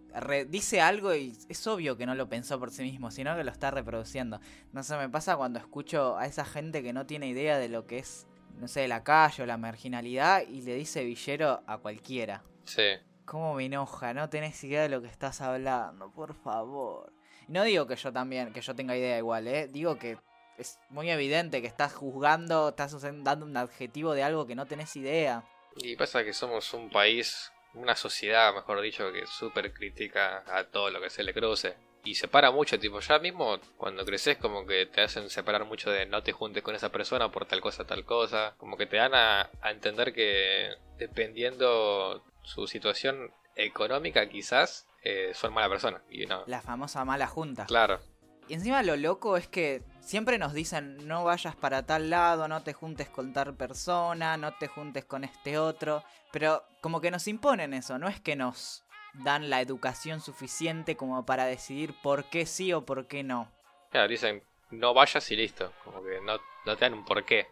dice 0.47 0.81
algo 0.81 1.13
y 1.13 1.37
es 1.47 1.67
obvio 1.67 1.95
que 1.95 2.07
no 2.07 2.15
lo 2.15 2.27
pensó 2.27 2.59
por 2.59 2.71
sí 2.71 2.81
mismo, 2.81 3.11
sino 3.11 3.35
que 3.35 3.43
lo 3.43 3.51
está 3.51 3.69
reproduciendo. 3.69 4.39
No 4.73 4.81
sé, 4.81 4.97
me 4.97 5.09
pasa 5.09 5.37
cuando 5.37 5.59
escucho 5.59 6.17
a 6.17 6.25
esa 6.25 6.43
gente 6.43 6.81
que 6.81 6.91
no 6.91 7.05
tiene 7.05 7.27
idea 7.27 7.59
de 7.59 7.69
lo 7.69 7.85
que 7.85 7.99
es, 7.99 8.25
no 8.57 8.67
sé, 8.67 8.87
la 8.87 9.03
calle 9.03 9.43
o 9.43 9.45
la 9.45 9.57
marginalidad 9.57 10.41
y 10.47 10.63
le 10.63 10.73
dice 10.73 11.03
villero 11.03 11.61
a 11.67 11.77
cualquiera. 11.77 12.41
Sí. 12.63 12.97
¿Cómo 13.25 13.53
me 13.53 13.65
enoja? 13.65 14.11
No 14.15 14.27
tenés 14.29 14.63
idea 14.63 14.81
de 14.81 14.89
lo 14.89 15.03
que 15.03 15.07
estás 15.07 15.41
hablando, 15.41 16.11
por 16.11 16.33
favor. 16.33 17.13
No 17.49 17.63
digo 17.63 17.87
que 17.87 17.95
yo 17.95 18.13
también, 18.13 18.53
que 18.53 18.61
yo 18.61 18.75
tenga 18.75 18.95
idea 18.95 19.17
igual, 19.17 19.47
¿eh? 19.47 19.67
Digo 19.67 19.97
que 19.97 20.17
es 20.59 20.77
muy 20.89 21.09
evidente 21.09 21.61
que 21.61 21.67
estás 21.67 21.93
juzgando, 21.93 22.69
estás 22.69 22.95
dando 23.01 23.45
un 23.45 23.57
adjetivo 23.57 24.13
de 24.13 24.21
algo 24.21 24.45
que 24.45 24.53
no 24.53 24.67
tenés 24.67 24.95
idea. 24.95 25.43
Y 25.75 25.95
pasa 25.95 26.23
que 26.23 26.33
somos 26.33 26.71
un 26.75 26.91
país, 26.91 27.51
una 27.73 27.95
sociedad, 27.95 28.53
mejor 28.53 28.81
dicho, 28.81 29.11
que 29.11 29.25
súper 29.25 29.73
critica 29.73 30.43
a 30.45 30.65
todo 30.65 30.91
lo 30.91 31.01
que 31.01 31.09
se 31.09 31.23
le 31.23 31.33
cruce. 31.33 31.75
Y 32.03 32.13
separa 32.15 32.51
mucho, 32.51 32.79
tipo, 32.79 32.99
ya 32.99 33.17
mismo 33.17 33.59
cuando 33.77 34.05
creces 34.05 34.37
como 34.37 34.67
que 34.67 34.85
te 34.85 35.01
hacen 35.01 35.31
separar 35.31 35.65
mucho 35.65 35.89
de 35.89 36.05
no 36.05 36.21
te 36.21 36.33
juntes 36.33 36.61
con 36.61 36.75
esa 36.75 36.91
persona 36.91 37.31
por 37.31 37.47
tal 37.47 37.61
cosa, 37.61 37.83
tal 37.85 38.05
cosa. 38.05 38.53
Como 38.57 38.77
que 38.77 38.85
te 38.85 38.97
dan 38.97 39.15
a, 39.15 39.49
a 39.61 39.71
entender 39.71 40.13
que 40.13 40.75
dependiendo 40.99 42.23
su 42.43 42.67
situación 42.67 43.33
económica 43.55 44.29
quizás 44.29 44.88
eh, 45.03 45.31
son 45.33 45.53
mala 45.53 45.69
persona. 45.69 46.01
Y 46.09 46.25
no. 46.25 46.43
La 46.47 46.61
famosa 46.61 47.05
mala 47.05 47.27
junta. 47.27 47.65
Claro. 47.65 47.99
Y 48.47 48.55
encima 48.55 48.81
lo 48.81 48.95
loco 48.95 49.37
es 49.37 49.47
que 49.47 49.83
siempre 49.99 50.39
nos 50.39 50.53
dicen 50.53 51.07
no 51.07 51.23
vayas 51.23 51.55
para 51.55 51.85
tal 51.85 52.09
lado, 52.09 52.47
no 52.47 52.63
te 52.63 52.73
juntes 52.73 53.07
con 53.07 53.31
tal 53.31 53.55
persona, 53.55 54.37
no 54.37 54.55
te 54.55 54.67
juntes 54.67 55.05
con 55.05 55.23
este 55.23 55.59
otro. 55.59 56.03
Pero 56.31 56.63
como 56.81 56.99
que 56.99 57.11
nos 57.11 57.27
imponen 57.27 57.73
eso, 57.73 57.99
no 57.99 58.07
es 58.07 58.19
que 58.19 58.35
nos 58.35 58.83
dan 59.13 59.49
la 59.49 59.61
educación 59.61 60.19
suficiente 60.19 60.95
como 60.95 61.25
para 61.25 61.45
decidir 61.45 61.93
por 62.01 62.25
qué 62.25 62.45
sí 62.45 62.73
o 62.73 62.85
por 62.85 63.07
qué 63.07 63.23
no. 63.23 63.51
Claro, 63.91 64.07
dicen 64.07 64.43
no 64.71 64.93
vayas 64.93 65.29
y 65.31 65.35
listo. 65.35 65.71
Como 65.83 66.03
que 66.03 66.19
no, 66.21 66.37
no 66.65 66.75
te 66.75 66.85
dan 66.85 66.93
un 66.93 67.05
por 67.05 67.23
qué. 67.25 67.47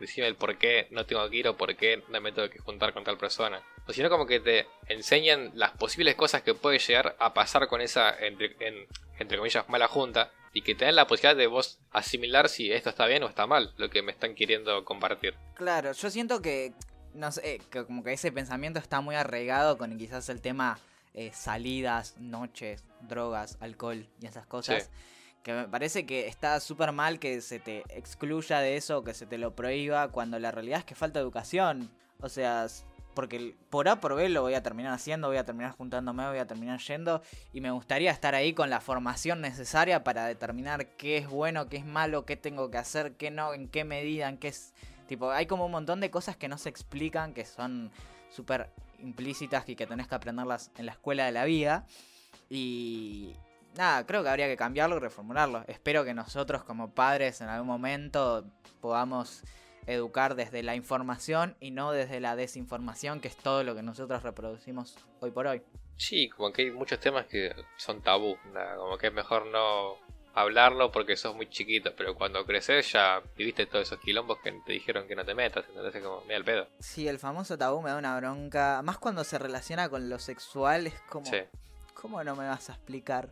Decime 0.00 0.26
el 0.26 0.36
por 0.36 0.56
qué 0.56 0.88
no 0.90 1.04
tengo 1.04 1.28
que 1.28 1.36
ir 1.36 1.48
o 1.48 1.56
por 1.56 1.76
qué 1.76 2.02
no 2.08 2.20
me 2.20 2.32
tengo 2.32 2.48
que 2.48 2.58
juntar 2.58 2.94
con 2.94 3.04
tal 3.04 3.18
persona 3.18 3.62
o 3.86 3.92
sino 3.92 4.10
como 4.10 4.26
que 4.26 4.40
te 4.40 4.66
enseñan 4.88 5.52
las 5.54 5.72
posibles 5.72 6.14
cosas 6.14 6.42
que 6.42 6.54
puede 6.54 6.78
llegar 6.78 7.16
a 7.18 7.34
pasar 7.34 7.68
con 7.68 7.80
esa, 7.80 8.16
entre, 8.18 8.56
entre 9.18 9.38
comillas, 9.38 9.68
mala 9.68 9.88
junta, 9.88 10.32
y 10.52 10.62
que 10.62 10.74
te 10.74 10.86
dan 10.86 10.96
la 10.96 11.06
posibilidad 11.06 11.36
de 11.36 11.46
vos 11.46 11.78
asimilar 11.90 12.48
si 12.48 12.72
esto 12.72 12.90
está 12.90 13.06
bien 13.06 13.22
o 13.22 13.28
está 13.28 13.46
mal, 13.46 13.74
lo 13.76 13.90
que 13.90 14.02
me 14.02 14.10
están 14.10 14.34
queriendo 14.34 14.84
compartir. 14.84 15.34
Claro, 15.54 15.92
yo 15.92 16.10
siento 16.10 16.40
que, 16.40 16.72
no 17.14 17.30
sé, 17.30 17.60
que 17.70 17.84
como 17.84 18.02
que 18.02 18.14
ese 18.14 18.32
pensamiento 18.32 18.78
está 18.78 19.00
muy 19.00 19.14
arraigado 19.14 19.76
con 19.76 19.96
quizás 19.98 20.28
el 20.30 20.40
tema 20.40 20.78
eh, 21.12 21.30
salidas, 21.32 22.16
noches, 22.18 22.84
drogas, 23.02 23.56
alcohol 23.60 24.06
y 24.20 24.26
esas 24.26 24.46
cosas. 24.46 24.90
Que 25.42 25.52
me 25.52 25.68
parece 25.68 26.06
que 26.06 26.26
está 26.26 26.58
súper 26.58 26.90
mal 26.92 27.18
que 27.18 27.40
se 27.40 27.60
te 27.60 27.84
excluya 27.90 28.58
de 28.60 28.76
eso, 28.76 29.04
que 29.04 29.14
se 29.14 29.26
te 29.26 29.38
lo 29.38 29.54
prohíba, 29.54 30.08
cuando 30.08 30.38
la 30.38 30.50
realidad 30.50 30.80
es 30.80 30.84
que 30.84 30.94
falta 30.94 31.20
educación. 31.20 31.90
O 32.20 32.28
sea, 32.28 32.66
porque 33.16 33.56
por 33.70 33.88
A 33.88 33.98
por 33.98 34.14
B 34.14 34.28
lo 34.28 34.42
voy 34.42 34.52
a 34.52 34.62
terminar 34.62 34.92
haciendo, 34.92 35.28
voy 35.28 35.38
a 35.38 35.44
terminar 35.44 35.72
juntándome, 35.72 36.28
voy 36.28 36.38
a 36.38 36.46
terminar 36.46 36.78
yendo 36.80 37.22
y 37.54 37.62
me 37.62 37.70
gustaría 37.70 38.10
estar 38.10 38.34
ahí 38.34 38.52
con 38.52 38.68
la 38.68 38.82
formación 38.82 39.40
necesaria 39.40 40.04
para 40.04 40.26
determinar 40.26 40.86
qué 40.96 41.16
es 41.16 41.26
bueno, 41.26 41.70
qué 41.70 41.78
es 41.78 41.86
malo, 41.86 42.26
qué 42.26 42.36
tengo 42.36 42.70
que 42.70 42.76
hacer, 42.76 43.16
qué 43.16 43.30
no, 43.30 43.54
en 43.54 43.68
qué 43.68 43.84
medida, 43.84 44.28
en 44.28 44.36
qué 44.36 44.48
es... 44.48 44.74
Tipo, 45.08 45.30
hay 45.30 45.46
como 45.46 45.64
un 45.64 45.72
montón 45.72 46.00
de 46.00 46.10
cosas 46.10 46.36
que 46.36 46.46
no 46.46 46.58
se 46.58 46.68
explican, 46.68 47.32
que 47.32 47.46
son 47.46 47.90
súper 48.28 48.70
implícitas 48.98 49.66
y 49.66 49.76
que 49.76 49.86
tenés 49.86 50.08
que 50.08 50.14
aprenderlas 50.14 50.70
en 50.76 50.84
la 50.84 50.92
escuela 50.92 51.24
de 51.24 51.32
la 51.32 51.46
vida. 51.46 51.86
Y 52.50 53.34
nada, 53.78 54.04
creo 54.04 54.22
que 54.24 54.28
habría 54.28 54.46
que 54.46 54.58
cambiarlo 54.58 54.96
y 54.96 55.00
reformularlo. 55.00 55.64
Espero 55.68 56.04
que 56.04 56.12
nosotros 56.12 56.64
como 56.64 56.90
padres 56.90 57.40
en 57.40 57.48
algún 57.48 57.68
momento 57.68 58.44
podamos 58.82 59.42
educar 59.86 60.34
desde 60.34 60.62
la 60.62 60.74
información 60.74 61.56
y 61.60 61.70
no 61.70 61.92
desde 61.92 62.20
la 62.20 62.36
desinformación, 62.36 63.20
que 63.20 63.28
es 63.28 63.36
todo 63.36 63.62
lo 63.64 63.74
que 63.74 63.82
nosotros 63.82 64.22
reproducimos 64.22 64.96
hoy 65.20 65.30
por 65.30 65.46
hoy. 65.46 65.62
Sí, 65.96 66.28
como 66.28 66.52
que 66.52 66.62
hay 66.62 66.70
muchos 66.70 67.00
temas 67.00 67.26
que 67.26 67.54
son 67.76 68.02
tabú, 68.02 68.36
como 68.76 68.98
que 68.98 69.06
es 69.06 69.12
mejor 69.12 69.46
no 69.46 69.96
hablarlo 70.34 70.92
porque 70.92 71.16
sos 71.16 71.34
muy 71.34 71.48
chiquito, 71.48 71.92
pero 71.96 72.14
cuando 72.14 72.44
creces 72.44 72.92
ya 72.92 73.22
viviste 73.38 73.64
todos 73.64 73.86
esos 73.86 73.98
quilombos 74.00 74.38
que 74.40 74.52
te 74.66 74.72
dijeron 74.72 75.08
que 75.08 75.16
no 75.16 75.24
te 75.24 75.34
metas, 75.34 75.64
entonces 75.68 76.02
como 76.02 76.20
mira 76.22 76.36
el 76.36 76.44
pedo. 76.44 76.68
Sí, 76.78 77.08
el 77.08 77.18
famoso 77.18 77.56
tabú 77.56 77.80
me 77.80 77.88
da 77.90 77.96
una 77.96 78.14
bronca, 78.18 78.82
más 78.84 78.98
cuando 78.98 79.24
se 79.24 79.38
relaciona 79.38 79.88
con 79.88 80.10
lo 80.10 80.18
sexual, 80.18 80.86
es 80.88 81.00
como, 81.08 81.24
Sí. 81.24 81.38
¿cómo 81.94 82.22
no 82.22 82.36
me 82.36 82.46
vas 82.46 82.68
a 82.68 82.74
explicar? 82.74 83.30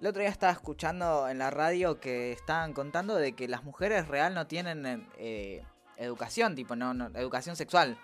El 0.00 0.06
otro 0.06 0.22
día 0.22 0.30
estaba 0.30 0.52
escuchando 0.52 1.28
en 1.28 1.38
la 1.38 1.50
radio 1.50 2.00
que 2.00 2.32
estaban 2.32 2.72
contando 2.72 3.16
de 3.16 3.32
que 3.32 3.48
las 3.48 3.64
mujeres 3.64 4.08
real 4.08 4.34
no 4.34 4.46
tienen 4.46 5.06
eh, 5.18 5.62
educación, 5.98 6.54
tipo, 6.54 6.74
no, 6.74 6.94
no, 6.94 7.08
educación 7.18 7.54
sexual. 7.54 7.98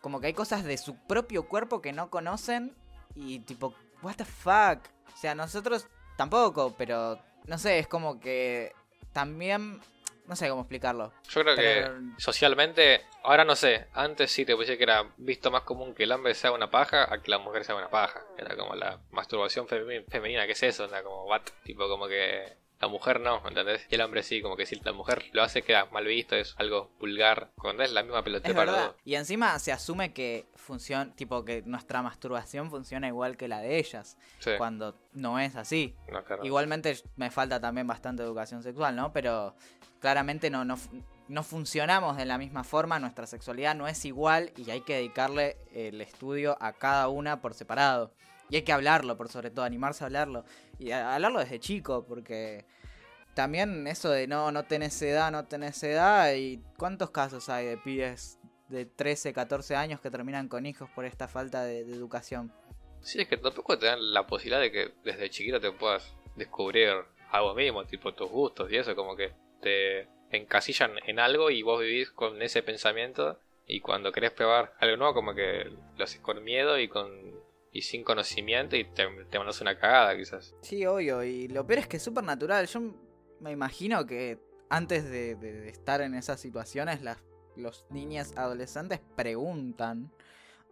Como 0.00 0.20
que 0.20 0.28
hay 0.28 0.32
cosas 0.32 0.62
de 0.62 0.78
su 0.78 0.94
propio 0.94 1.48
cuerpo 1.48 1.82
que 1.82 1.92
no 1.92 2.08
conocen 2.08 2.72
y 3.16 3.40
tipo, 3.40 3.74
what 4.00 4.14
the 4.14 4.24
fuck. 4.24 4.78
O 5.12 5.16
sea, 5.16 5.34
nosotros 5.34 5.88
tampoco, 6.16 6.72
pero 6.78 7.18
no 7.46 7.58
sé, 7.58 7.80
es 7.80 7.88
como 7.88 8.20
que 8.20 8.72
también, 9.12 9.80
no 10.26 10.36
sé 10.36 10.48
cómo 10.48 10.62
explicarlo. 10.62 11.12
Yo 11.28 11.42
creo 11.42 11.56
Pero- 11.56 11.94
que 11.98 12.22
socialmente, 12.22 13.02
ahora 13.22 13.44
no 13.44 13.54
sé, 13.56 13.86
antes 13.92 14.30
sí 14.32 14.44
te 14.44 14.56
puse 14.56 14.76
que 14.76 14.84
era 14.84 15.04
visto 15.16 15.50
más 15.50 15.62
común 15.62 15.94
que 15.94 16.04
el 16.04 16.12
hombre 16.12 16.34
se 16.34 16.46
haga 16.46 16.56
una 16.56 16.70
paja 16.70 17.12
a 17.12 17.20
que 17.22 17.30
la 17.30 17.38
mujer 17.38 17.64
se 17.64 17.72
haga 17.72 17.80
una 17.82 17.90
paja. 17.90 18.22
Era 18.38 18.56
como 18.56 18.74
la 18.74 19.00
masturbación 19.10 19.66
femi- 19.66 20.04
femenina, 20.08 20.46
¿qué 20.46 20.52
es 20.52 20.62
eso? 20.62 20.84
Era 20.86 21.02
como 21.02 21.24
what? 21.26 21.42
Tipo 21.64 21.88
como 21.88 22.06
que 22.08 22.56
la 22.80 22.88
mujer 22.88 23.20
no, 23.20 23.40
¿entendés? 23.46 23.86
Y 23.90 23.94
el 23.94 24.00
hombre 24.00 24.24
sí, 24.24 24.42
como 24.42 24.56
que 24.56 24.66
si 24.66 24.74
la 24.80 24.92
mujer 24.92 25.26
lo 25.32 25.42
hace 25.44 25.62
queda 25.62 25.84
mal 25.92 26.04
visto, 26.04 26.34
es 26.34 26.54
algo 26.58 26.90
vulgar. 26.98 27.50
Cuando 27.56 27.84
es 27.84 27.92
la 27.92 28.02
misma 28.02 28.18
Es 28.18 28.24
pelotera 28.24 28.54
para 28.56 28.72
todo. 28.72 28.96
Y 29.04 29.14
encima 29.14 29.56
se 29.60 29.70
asume 29.70 30.12
que 30.12 30.46
funciona, 30.56 31.14
tipo 31.14 31.44
que 31.44 31.62
nuestra 31.62 32.02
masturbación 32.02 32.70
funciona 32.70 33.06
igual 33.06 33.36
que 33.36 33.46
la 33.46 33.60
de 33.60 33.78
ellas, 33.78 34.18
Sí, 34.40 34.50
cuando 34.58 34.96
no 35.12 35.38
es 35.38 35.54
así. 35.54 35.94
no, 36.10 36.24
claro. 36.24 36.44
Igualmente 36.44 36.96
me 37.14 37.30
falta 37.30 37.60
también 37.60 37.86
bastante 37.86 38.24
educación 38.24 38.64
sexual, 38.64 38.96
¿no? 38.96 39.12
Pero 39.12 39.54
claramente 40.02 40.50
no, 40.50 40.66
no, 40.66 40.76
no 41.28 41.42
funcionamos 41.42 42.18
de 42.18 42.26
la 42.26 42.36
misma 42.36 42.64
forma, 42.64 42.98
nuestra 42.98 43.26
sexualidad 43.26 43.74
no 43.74 43.88
es 43.88 44.04
igual 44.04 44.52
y 44.56 44.70
hay 44.70 44.82
que 44.82 44.96
dedicarle 44.96 45.56
el 45.72 46.00
estudio 46.02 46.58
a 46.60 46.74
cada 46.74 47.08
una 47.08 47.40
por 47.40 47.54
separado. 47.54 48.12
Y 48.50 48.56
hay 48.56 48.62
que 48.62 48.72
hablarlo, 48.72 49.16
por 49.16 49.30
sobre 49.30 49.50
todo, 49.50 49.64
animarse 49.64 50.04
a 50.04 50.08
hablarlo. 50.08 50.44
Y 50.78 50.90
hablarlo 50.90 51.38
desde 51.38 51.58
chico, 51.58 52.04
porque 52.06 52.66
también 53.32 53.86
eso 53.86 54.10
de 54.10 54.26
no, 54.26 54.52
no 54.52 54.64
tenés 54.64 55.00
edad, 55.00 55.32
no 55.32 55.46
tenés 55.46 55.82
edad. 55.84 56.34
¿Y 56.34 56.60
cuántos 56.76 57.10
casos 57.10 57.48
hay 57.48 57.64
de 57.64 57.78
pibes 57.78 58.38
de 58.68 58.84
13, 58.84 59.32
14 59.32 59.74
años 59.76 60.00
que 60.00 60.10
terminan 60.10 60.48
con 60.48 60.66
hijos 60.66 60.90
por 60.90 61.06
esta 61.06 61.28
falta 61.28 61.62
de, 61.62 61.84
de 61.84 61.94
educación? 61.94 62.52
Sí, 63.00 63.22
es 63.22 63.28
que 63.28 63.38
tampoco 63.38 63.78
te 63.78 63.86
dan 63.86 64.12
la 64.12 64.26
posibilidad 64.26 64.60
de 64.60 64.70
que 64.70 64.92
desde 65.02 65.30
chiquito 65.30 65.58
te 65.58 65.72
puedas 65.72 66.12
descubrir 66.36 66.90
algo 67.30 67.54
mismo, 67.54 67.86
tipo 67.86 68.12
tus 68.12 68.28
gustos 68.28 68.70
y 68.70 68.76
eso, 68.76 68.94
como 68.94 69.16
que 69.16 69.32
te 69.62 70.08
encasillan 70.30 70.92
en 71.06 71.18
algo 71.18 71.50
y 71.50 71.62
vos 71.62 71.80
vivís 71.80 72.10
con 72.10 72.42
ese 72.42 72.62
pensamiento 72.62 73.38
y 73.66 73.80
cuando 73.80 74.12
querés 74.12 74.32
probar 74.32 74.74
algo 74.80 74.96
nuevo 74.96 75.14
como 75.14 75.34
que 75.34 75.70
lo 75.96 76.04
haces 76.04 76.20
con 76.20 76.42
miedo 76.44 76.78
y 76.78 76.88
con 76.88 77.40
y 77.74 77.82
sin 77.82 78.04
conocimiento 78.04 78.76
y 78.76 78.84
te, 78.84 79.06
te 79.30 79.38
mandas 79.38 79.60
una 79.62 79.78
cagada 79.78 80.14
quizás. 80.16 80.54
Sí, 80.60 80.84
obvio. 80.84 81.22
Y 81.24 81.48
lo 81.48 81.66
peor 81.66 81.78
es 81.80 81.86
que 81.88 81.96
es 81.96 82.02
súper 82.02 82.22
natural. 82.24 82.66
Yo 82.66 82.80
me 83.40 83.50
imagino 83.50 84.04
que 84.06 84.38
antes 84.68 85.04
de, 85.10 85.36
de- 85.36 85.60
de 85.60 85.68
estar 85.70 86.02
en 86.02 86.14
esas 86.14 86.38
situaciones, 86.40 87.00
las 87.02 87.18
los 87.56 87.84
niñas 87.90 88.34
adolescentes 88.36 89.00
preguntan. 89.16 90.10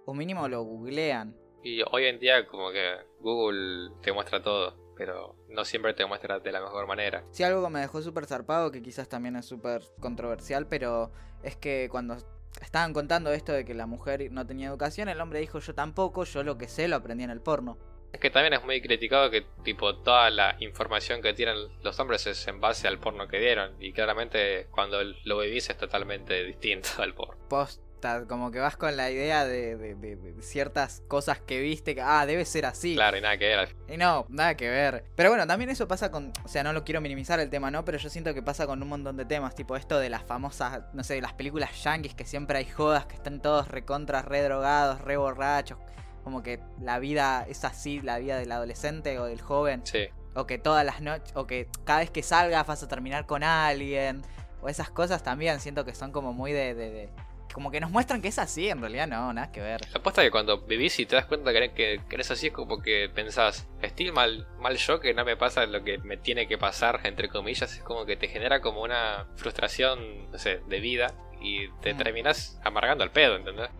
O 0.06 0.14
mínimo 0.14 0.48
lo 0.48 0.62
googlean. 0.62 1.34
Y 1.62 1.82
hoy 1.90 2.06
en 2.06 2.18
día 2.18 2.46
como 2.46 2.70
que 2.70 2.96
Google 3.20 3.90
te 4.02 4.12
muestra 4.12 4.42
todo, 4.42 4.74
pero 5.00 5.34
no 5.48 5.64
siempre 5.64 5.94
te 5.94 6.04
muestra 6.04 6.40
de 6.40 6.52
la 6.52 6.60
mejor 6.60 6.86
manera. 6.86 7.24
Sí, 7.30 7.42
algo 7.42 7.64
que 7.64 7.70
me 7.70 7.80
dejó 7.80 8.02
súper 8.02 8.26
zarpado, 8.26 8.70
que 8.70 8.82
quizás 8.82 9.08
también 9.08 9.34
es 9.34 9.46
súper 9.46 9.80
controversial, 9.98 10.66
pero 10.66 11.10
es 11.42 11.56
que 11.56 11.88
cuando 11.90 12.18
estaban 12.60 12.92
contando 12.92 13.32
esto 13.32 13.50
de 13.50 13.64
que 13.64 13.72
la 13.72 13.86
mujer 13.86 14.30
no 14.30 14.46
tenía 14.46 14.68
educación, 14.68 15.08
el 15.08 15.18
hombre 15.22 15.40
dijo 15.40 15.58
yo 15.58 15.74
tampoco, 15.74 16.24
yo 16.24 16.42
lo 16.42 16.58
que 16.58 16.68
sé 16.68 16.86
lo 16.86 16.96
aprendí 16.96 17.24
en 17.24 17.30
el 17.30 17.40
porno. 17.40 17.78
Es 18.12 18.20
que 18.20 18.28
también 18.28 18.52
es 18.52 18.62
muy 18.62 18.82
criticado 18.82 19.30
que 19.30 19.46
tipo 19.64 19.96
toda 19.96 20.28
la 20.28 20.56
información 20.60 21.22
que 21.22 21.32
tienen 21.32 21.56
los 21.82 21.98
hombres 21.98 22.26
es 22.26 22.46
en 22.46 22.60
base 22.60 22.86
al 22.86 22.98
porno 22.98 23.26
que 23.26 23.38
dieron 23.38 23.76
y 23.80 23.94
claramente 23.94 24.66
cuando 24.70 25.02
lo 25.02 25.38
vivís 25.38 25.70
es 25.70 25.78
totalmente 25.78 26.44
distinto 26.44 26.90
al 26.98 27.14
porno. 27.14 27.42
Posta, 27.48 27.82
como 28.28 28.50
que 28.50 28.58
vas 28.58 28.76
con 28.76 28.96
la 28.96 29.10
idea 29.10 29.44
de, 29.44 29.76
de- 29.76 29.94
de- 29.94 30.16
de 30.16 30.42
ciertas 30.42 31.02
cosas 31.08 31.40
que 31.40 31.60
viste, 31.60 31.94
que 31.94 32.00
ah, 32.02 32.24
debe 32.26 32.44
ser 32.44 32.66
así. 32.66 32.94
Claro, 32.94 33.16
y 33.18 33.20
nada 33.20 33.36
que 33.38 33.46
ver. 33.48 33.76
Y 33.88 33.96
no, 33.96 34.26
nada 34.28 34.56
que 34.56 34.68
ver. 34.68 35.04
Pero 35.16 35.30
bueno, 35.30 35.46
también 35.46 35.70
eso 35.70 35.86
pasa 35.88 36.10
con. 36.10 36.32
O 36.44 36.48
sea, 36.48 36.62
no 36.62 36.72
lo 36.72 36.84
quiero 36.84 37.00
minimizar 37.00 37.38
el 37.40 37.50
tema, 37.50 37.70
¿no? 37.70 37.84
Pero 37.84 37.98
yo 37.98 38.08
siento 38.10 38.32
que 38.34 38.42
pasa 38.42 38.66
con 38.66 38.82
un 38.82 38.88
montón 38.88 39.16
de 39.16 39.24
temas. 39.24 39.54
Tipo 39.54 39.76
esto 39.76 39.98
de 39.98 40.10
las 40.10 40.22
famosas, 40.24 40.82
no 40.92 41.04
sé, 41.04 41.20
las 41.20 41.34
películas 41.34 41.82
yankees 41.82 42.14
que 42.14 42.24
siempre 42.24 42.58
hay 42.58 42.66
jodas, 42.66 43.06
que 43.06 43.14
están 43.16 43.40
todos 43.40 43.68
recontra, 43.68 44.22
re 44.22 44.42
drogados, 44.42 45.00
re 45.00 45.16
borrachos. 45.16 45.78
Como 46.24 46.42
que 46.42 46.60
la 46.80 46.98
vida 46.98 47.46
es 47.48 47.64
así, 47.64 48.00
la 48.00 48.18
vida 48.18 48.36
del 48.38 48.52
adolescente 48.52 49.18
o 49.18 49.24
del 49.24 49.40
joven. 49.40 49.80
Sí, 49.84 50.08
O 50.34 50.46
que 50.46 50.58
todas 50.58 50.84
las 50.84 51.00
noches. 51.00 51.32
O 51.34 51.46
que 51.46 51.68
cada 51.84 52.00
vez 52.00 52.10
que 52.10 52.22
salgas 52.22 52.66
vas 52.66 52.82
a 52.82 52.88
terminar 52.88 53.26
con 53.26 53.42
alguien. 53.42 54.22
O 54.62 54.68
esas 54.68 54.90
cosas 54.90 55.22
también 55.22 55.58
siento 55.60 55.86
que 55.86 55.94
son 55.94 56.12
como 56.12 56.34
muy 56.34 56.52
de. 56.52 57.08
Como 57.52 57.70
que 57.70 57.80
nos 57.80 57.90
muestran 57.90 58.22
que 58.22 58.28
es 58.28 58.38
así, 58.38 58.68
en 58.68 58.80
realidad 58.80 59.06
no, 59.06 59.32
nada 59.32 59.50
que 59.52 59.60
ver. 59.60 59.80
la 59.92 59.98
apuesta 59.98 60.22
es 60.22 60.26
que 60.26 60.30
cuando 60.30 60.60
vivís 60.62 60.98
y 61.00 61.06
te 61.06 61.16
das 61.16 61.26
cuenta 61.26 61.52
que, 61.52 61.72
que, 61.72 62.00
que 62.08 62.14
eres 62.14 62.30
así 62.30 62.48
es 62.48 62.52
como 62.52 62.80
que 62.80 63.10
pensás, 63.14 63.66
estoy 63.82 64.12
mal, 64.12 64.46
mal 64.58 64.76
yo 64.76 65.00
que 65.00 65.14
no 65.14 65.24
me 65.24 65.36
pasa 65.36 65.66
lo 65.66 65.82
que 65.84 65.98
me 65.98 66.16
tiene 66.16 66.46
que 66.48 66.58
pasar, 66.58 67.00
entre 67.04 67.28
comillas, 67.28 67.72
es 67.74 67.82
como 67.82 68.04
que 68.06 68.16
te 68.16 68.28
genera 68.28 68.60
como 68.60 68.82
una 68.82 69.26
frustración, 69.36 70.30
no 70.30 70.38
sé, 70.38 70.60
de 70.68 70.80
vida 70.80 71.14
y 71.40 71.68
te 71.80 71.94
Mm. 71.94 71.96
terminás 71.98 72.60
amargando 72.64 73.02
al 73.04 73.10
pedo, 73.10 73.36
¿entendés? 73.36 73.70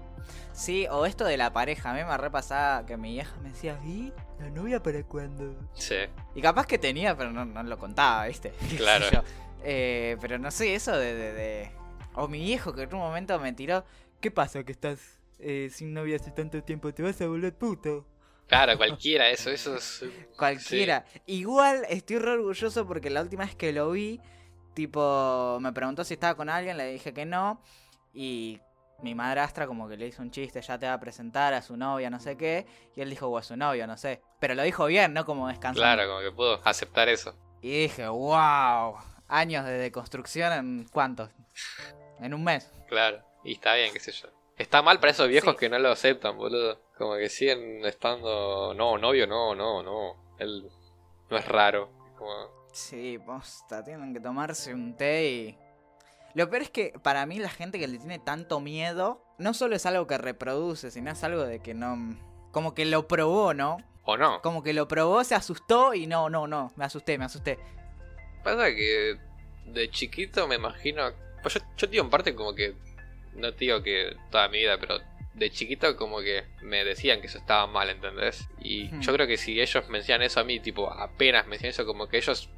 Sí, 0.53 0.87
o 0.91 1.07
esto 1.07 1.25
de 1.25 1.37
la 1.37 1.53
pareja. 1.53 1.91
A 1.91 1.95
mí 1.95 2.01
me 2.05 2.17
repasaba 2.17 2.85
que 2.85 2.97
mi 2.97 3.13
vieja 3.13 3.35
me 3.43 3.51
decía, 3.51 3.79
¿y 3.85 4.13
la 4.39 4.51
novia 4.51 4.83
para 4.83 5.03
cuándo? 5.05 5.55
Sí, 5.75 5.97
Y 6.35 6.43
capaz 6.43 6.67
que 6.67 6.77
tenía, 6.79 7.17
pero 7.17 7.31
no, 7.31 7.45
no 7.45 7.63
lo 7.63 7.79
contaba, 7.79 8.27
¿viste? 8.27 8.53
Claro. 8.77 9.23
Eh, 9.63 10.17
pero 10.21 10.39
no 10.39 10.51
sé, 10.51 10.75
eso 10.75 10.97
de, 10.97 11.15
de, 11.15 11.33
de- 11.33 11.71
O 12.15 12.29
mi 12.29 12.41
viejo 12.41 12.73
que 12.73 12.83
en 12.83 12.95
un 12.95 13.01
momento 13.01 13.39
me 13.39 13.53
tiró, 13.53 13.85
¿qué 14.21 14.31
pasa 14.31 14.65
que 14.65 14.73
estás 14.73 15.21
eh, 15.39 15.69
sin 15.73 15.95
novia 15.95 16.17
hace 16.17 16.31
tanto 16.31 16.63
tiempo? 16.63 16.93
¿Te 16.93 17.03
vas 17.03 17.21
a 17.21 17.27
volver 17.27 17.55
puto? 17.57 18.07
claro, 18.51 18.77
cualquiera, 18.77 19.31
eso, 19.31 19.51
eso 19.51 19.77
es... 19.77 20.05
Cualquiera. 20.37 21.05
Igual 21.27 21.87
estoy 21.89 22.19
re 22.19 22.33
orgulloso 22.33 22.87
porque 22.87 23.09
la 23.09 23.23
última 23.23 23.45
vez 23.45 23.55
que 23.55 23.73
lo 23.73 23.93
vi, 23.93 24.21
tipo, 24.75 25.59
me 25.61 25.73
preguntó 25.73 26.03
si 26.03 26.15
estaba 26.15 26.35
con 26.35 26.49
alguien, 26.49 26.77
le 26.77 26.91
dije 26.93 27.15
que 27.15 27.25
no. 27.25 27.63
Y 28.13 28.59
mi 29.03 29.15
madrastra 29.15 29.67
como 29.67 29.89
que 29.89 29.97
le 29.97 30.09
hizo 30.09 30.21
un 30.21 30.31
chiste, 30.31 30.61
ya 30.61 30.79
te 30.79 30.87
va 30.87 30.95
a 30.95 31.01
presentar 31.01 31.55
a 31.55 31.63
su 31.63 31.77
novia, 31.77 32.11
no 32.11 32.19
sé 32.19 32.37
qué. 32.37 32.67
Y 32.97 33.01
él 33.01 33.11
dijo, 33.11 33.29
o 33.29 33.39
a 33.39 33.43
su 33.43 33.57
novio, 33.57 33.87
no 33.87 33.97
sé. 33.97 34.21
Pero 34.41 34.55
lo 34.55 34.63
dijo 34.63 34.87
bien, 34.87 35.15
no 35.15 35.25
como 35.25 35.49
descansando. 35.49 35.81
Claro, 35.81 36.09
como 36.09 36.21
que 36.21 36.33
puedo 36.33 36.61
aceptar 36.65 37.09
eso. 37.09 37.35
Y 37.63 37.83
dije, 37.83 38.09
wow, 38.09 38.97
años 39.29 39.65
de 39.65 39.73
deconstrucción 39.73 40.53
en 40.53 40.89
cuántos? 40.91 41.31
En 42.21 42.35
un 42.35 42.45
mes. 42.45 42.71
Claro, 42.89 43.23
y 43.45 43.53
está 43.55 43.75
bien, 43.75 43.93
qué 43.93 44.01
sé 44.01 44.13
yo. 44.13 44.29
Está 44.57 44.83
mal 44.83 45.01
para 45.01 45.13
esos 45.13 45.29
viejos 45.29 45.53
Sí. 45.55 45.59
que 45.61 45.69
no 45.71 45.79
lo 45.79 45.91
aceptan, 45.91 46.37
boludo. 46.37 46.79
Como 46.99 47.17
que 47.17 47.29
siguen 47.31 47.85
estando. 47.87 48.75
No, 48.75 48.99
novio, 48.99 49.27
no, 49.27 49.55
no, 49.55 49.83
no. 49.83 50.17
Él 50.39 50.71
no 51.31 51.37
es 51.39 51.49
raro. 51.49 51.91
Como... 52.19 52.33
Sí, 52.73 53.19
posta, 53.19 53.83
tienen 53.83 54.13
que 54.13 54.21
tomarse 54.21 54.75
un 54.75 54.97
té 54.97 55.29
y... 55.31 55.59
Lo 56.35 56.49
peor 56.49 56.63
es 56.63 56.71
que 56.71 56.93
para 57.03 57.25
mí 57.27 57.39
la 57.39 57.49
gente 57.49 57.79
que 57.79 57.89
le 57.89 57.99
tiene 57.99 58.19
tanto 58.19 58.61
miedo, 58.61 59.25
no 59.39 59.55
solo 59.55 59.75
es 59.75 59.85
algo 59.87 60.07
que 60.07 60.19
reproduce, 60.19 60.91
sino 60.91 61.11
es 61.11 61.25
algo 61.25 61.43
de 61.45 61.61
que 61.61 61.75
no... 61.75 61.97
Como 62.53 62.75
que 62.75 62.85
lo 62.85 63.09
probó, 63.09 63.55
¿no? 63.55 63.79
O 64.05 64.17
no. 64.17 64.41
Como 64.43 64.63
que 64.63 64.73
lo 64.73 64.87
probó, 64.87 65.25
se 65.25 65.35
asustó 65.35 65.95
y 65.95 66.07
no, 66.07 66.29
no, 66.31 66.47
no, 66.47 66.73
me 66.77 66.85
asusté, 66.85 67.17
me 67.19 67.25
asusté. 67.25 67.59
Pasa 68.45 68.67
que 68.67 69.17
de 69.67 69.91
chiquito 69.91 70.47
me 70.47 70.57
imagino. 70.57 71.11
Pues 71.43 71.55
yo, 71.55 71.61
yo 71.77 71.87
digo 71.87 72.05
en 72.05 72.11
parte 72.11 72.35
como 72.35 72.55
que. 72.55 72.75
No 73.35 73.53
te 73.53 73.65
digo 73.67 73.83
que 73.83 74.17
toda 74.31 74.49
mi 74.49 74.59
vida, 74.59 74.77
pero 74.81 74.99
de 75.35 75.51
chiquito 75.51 75.97
como 75.97 76.19
que 76.21 76.45
me 76.63 76.85
decían 76.85 77.21
que 77.21 77.29
eso 77.29 77.39
estaba 77.39 77.67
mal, 77.69 77.89
¿entendés? 77.89 78.49
Y 78.61 78.89
Hmm. 78.89 79.01
yo 79.01 79.13
creo 79.15 79.27
que 79.27 79.37
si 79.37 79.61
ellos 79.61 79.89
me 79.89 79.99
decían 79.99 80.21
eso 80.23 80.41
a 80.41 80.45
mí, 80.45 80.59
tipo, 80.61 80.93
apenas 80.93 81.47
me 81.47 81.53
decían 81.53 81.71
eso, 81.71 81.87
como 81.87 82.09
que 82.09 82.17
ellos 82.19 82.51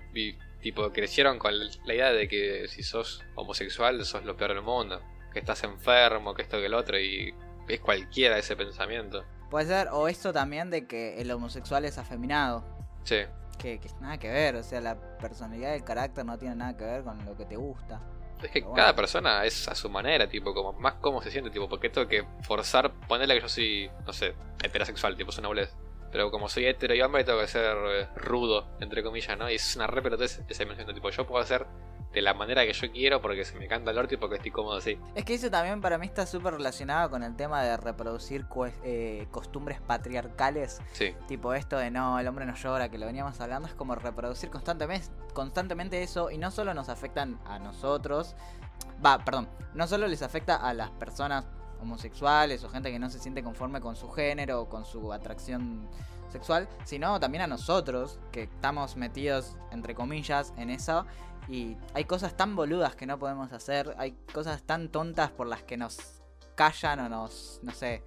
tipo 0.62 0.90
crecieron 0.92 1.38
con 1.38 1.52
la 1.58 1.94
idea 1.94 2.12
de 2.12 2.28
que 2.28 2.66
si 2.68 2.82
sos 2.82 3.22
homosexual 3.34 4.02
sos 4.04 4.24
lo 4.24 4.36
peor 4.36 4.54
del 4.54 4.62
mundo, 4.62 5.00
que 5.32 5.40
estás 5.40 5.62
enfermo, 5.64 6.34
que 6.34 6.42
esto 6.42 6.58
que 6.58 6.66
el 6.66 6.74
otro, 6.74 6.98
y 6.98 7.34
es 7.68 7.80
cualquiera 7.80 8.38
ese 8.38 8.56
pensamiento. 8.56 9.24
Puede 9.50 9.66
ser, 9.66 9.88
o 9.92 10.08
esto 10.08 10.32
también 10.32 10.70
de 10.70 10.86
que 10.86 11.20
el 11.20 11.30
homosexual 11.30 11.84
es 11.84 11.98
afeminado. 11.98 12.64
Sí, 13.04 13.18
Que, 13.58 13.78
que 13.78 13.88
nada 14.00 14.18
que 14.18 14.30
ver, 14.30 14.56
o 14.56 14.62
sea, 14.62 14.80
la 14.80 14.98
personalidad 15.18 15.72
y 15.72 15.76
el 15.76 15.84
carácter 15.84 16.24
no 16.24 16.38
tiene 16.38 16.56
nada 16.56 16.76
que 16.76 16.84
ver 16.84 17.02
con 17.02 17.22
lo 17.24 17.36
que 17.36 17.44
te 17.44 17.56
gusta. 17.56 18.00
Es 18.42 18.50
que 18.50 18.60
bueno. 18.60 18.74
cada 18.74 18.94
persona 18.94 19.44
es 19.44 19.68
a 19.68 19.74
su 19.74 19.88
manera, 19.88 20.28
tipo, 20.28 20.54
como 20.54 20.72
más 20.74 20.94
cómo 20.94 21.22
se 21.22 21.30
siente, 21.30 21.50
tipo, 21.50 21.68
porque 21.68 21.90
tengo 21.90 22.08
que 22.08 22.24
forzar, 22.42 22.92
ponerle 23.08 23.34
que 23.36 23.40
yo 23.42 23.48
soy, 23.48 23.90
no 24.06 24.12
sé, 24.12 24.34
heterosexual, 24.62 25.16
tipo, 25.16 25.30
es 25.30 25.38
una 25.38 25.48
boludez. 25.48 25.74
Pero 26.10 26.30
como 26.30 26.48
soy 26.48 26.66
hetero 26.66 26.94
y 26.94 27.00
hombre, 27.00 27.24
tengo 27.24 27.40
que 27.40 27.48
ser 27.48 27.76
eh, 27.86 28.08
rudo, 28.16 28.68
entre 28.80 29.02
comillas, 29.02 29.38
¿no? 29.38 29.50
Y 29.50 29.54
es 29.54 29.76
una 29.76 29.86
re 29.86 30.02
pelotez 30.02 30.42
ese 30.48 30.66
mensaje, 30.66 30.92
tipo, 30.92 31.08
yo 31.10 31.26
puedo 31.26 31.42
hacer 31.42 31.66
de 32.12 32.22
la 32.22 32.34
manera 32.34 32.64
que 32.66 32.72
yo 32.72 32.90
quiero 32.92 33.22
porque 33.22 33.44
se 33.44 33.58
me 33.58 33.66
canta 33.66 33.90
el 33.90 33.98
orto 33.98 34.14
y 34.14 34.16
porque 34.16 34.36
estoy 34.36 34.50
cómodo 34.50 34.76
así. 34.76 34.98
Es 35.14 35.24
que 35.24 35.34
eso 35.34 35.50
también 35.50 35.80
para 35.80 35.98
mí 35.98 36.06
está 36.06 36.26
súper 36.26 36.54
relacionado 36.54 37.10
con 37.10 37.22
el 37.22 37.34
tema 37.36 37.62
de 37.62 37.76
reproducir 37.76 38.46
eh, 38.84 39.26
costumbres 39.30 39.80
patriarcales. 39.80 40.80
Sí, 40.92 41.14
Tipo 41.26 41.54
esto 41.54 41.78
de 41.78 41.90
no, 41.90 42.18
el 42.18 42.28
hombre 42.28 42.44
no 42.44 42.54
llora, 42.54 42.90
que 42.90 42.98
lo 42.98 43.06
veníamos 43.06 43.40
hablando, 43.40 43.68
es 43.68 43.74
como 43.74 43.94
reproducir 43.94 44.50
constantemente, 44.50 45.08
constantemente 45.32 46.02
eso 46.02 46.30
y 46.30 46.38
no 46.38 46.50
solo 46.50 46.74
nos 46.74 46.88
afectan 46.88 47.38
a 47.46 47.58
nosotros, 47.58 48.36
va, 49.04 49.24
perdón, 49.24 49.48
no 49.74 49.86
solo 49.86 50.06
les 50.06 50.22
afecta 50.22 50.56
a 50.56 50.74
las 50.74 50.90
personas 50.90 51.46
homosexuales 51.80 52.62
o 52.64 52.68
gente 52.68 52.90
que 52.90 52.98
no 52.98 53.10
se 53.10 53.18
siente 53.18 53.42
conforme 53.42 53.80
con 53.80 53.96
su 53.96 54.10
género 54.10 54.62
o 54.62 54.68
con 54.68 54.84
su 54.84 55.12
atracción 55.12 55.88
sexual, 56.30 56.68
sino 56.84 57.20
también 57.20 57.42
a 57.42 57.46
nosotros 57.46 58.18
que 58.30 58.44
estamos 58.44 58.96
metidos, 58.96 59.56
entre 59.70 59.94
comillas, 59.94 60.52
en 60.56 60.70
eso. 60.70 61.04
Y 61.48 61.76
hay 61.94 62.04
cosas 62.04 62.36
tan 62.36 62.54
boludas 62.56 62.94
que 62.94 63.06
no 63.06 63.18
podemos 63.18 63.52
hacer, 63.52 63.94
hay 63.98 64.12
cosas 64.32 64.62
tan 64.62 64.90
tontas 64.90 65.30
por 65.30 65.46
las 65.46 65.62
que 65.62 65.76
nos 65.76 66.22
callan 66.54 67.00
o 67.00 67.08
nos, 67.08 67.60
no 67.62 67.72
sé, 67.72 68.02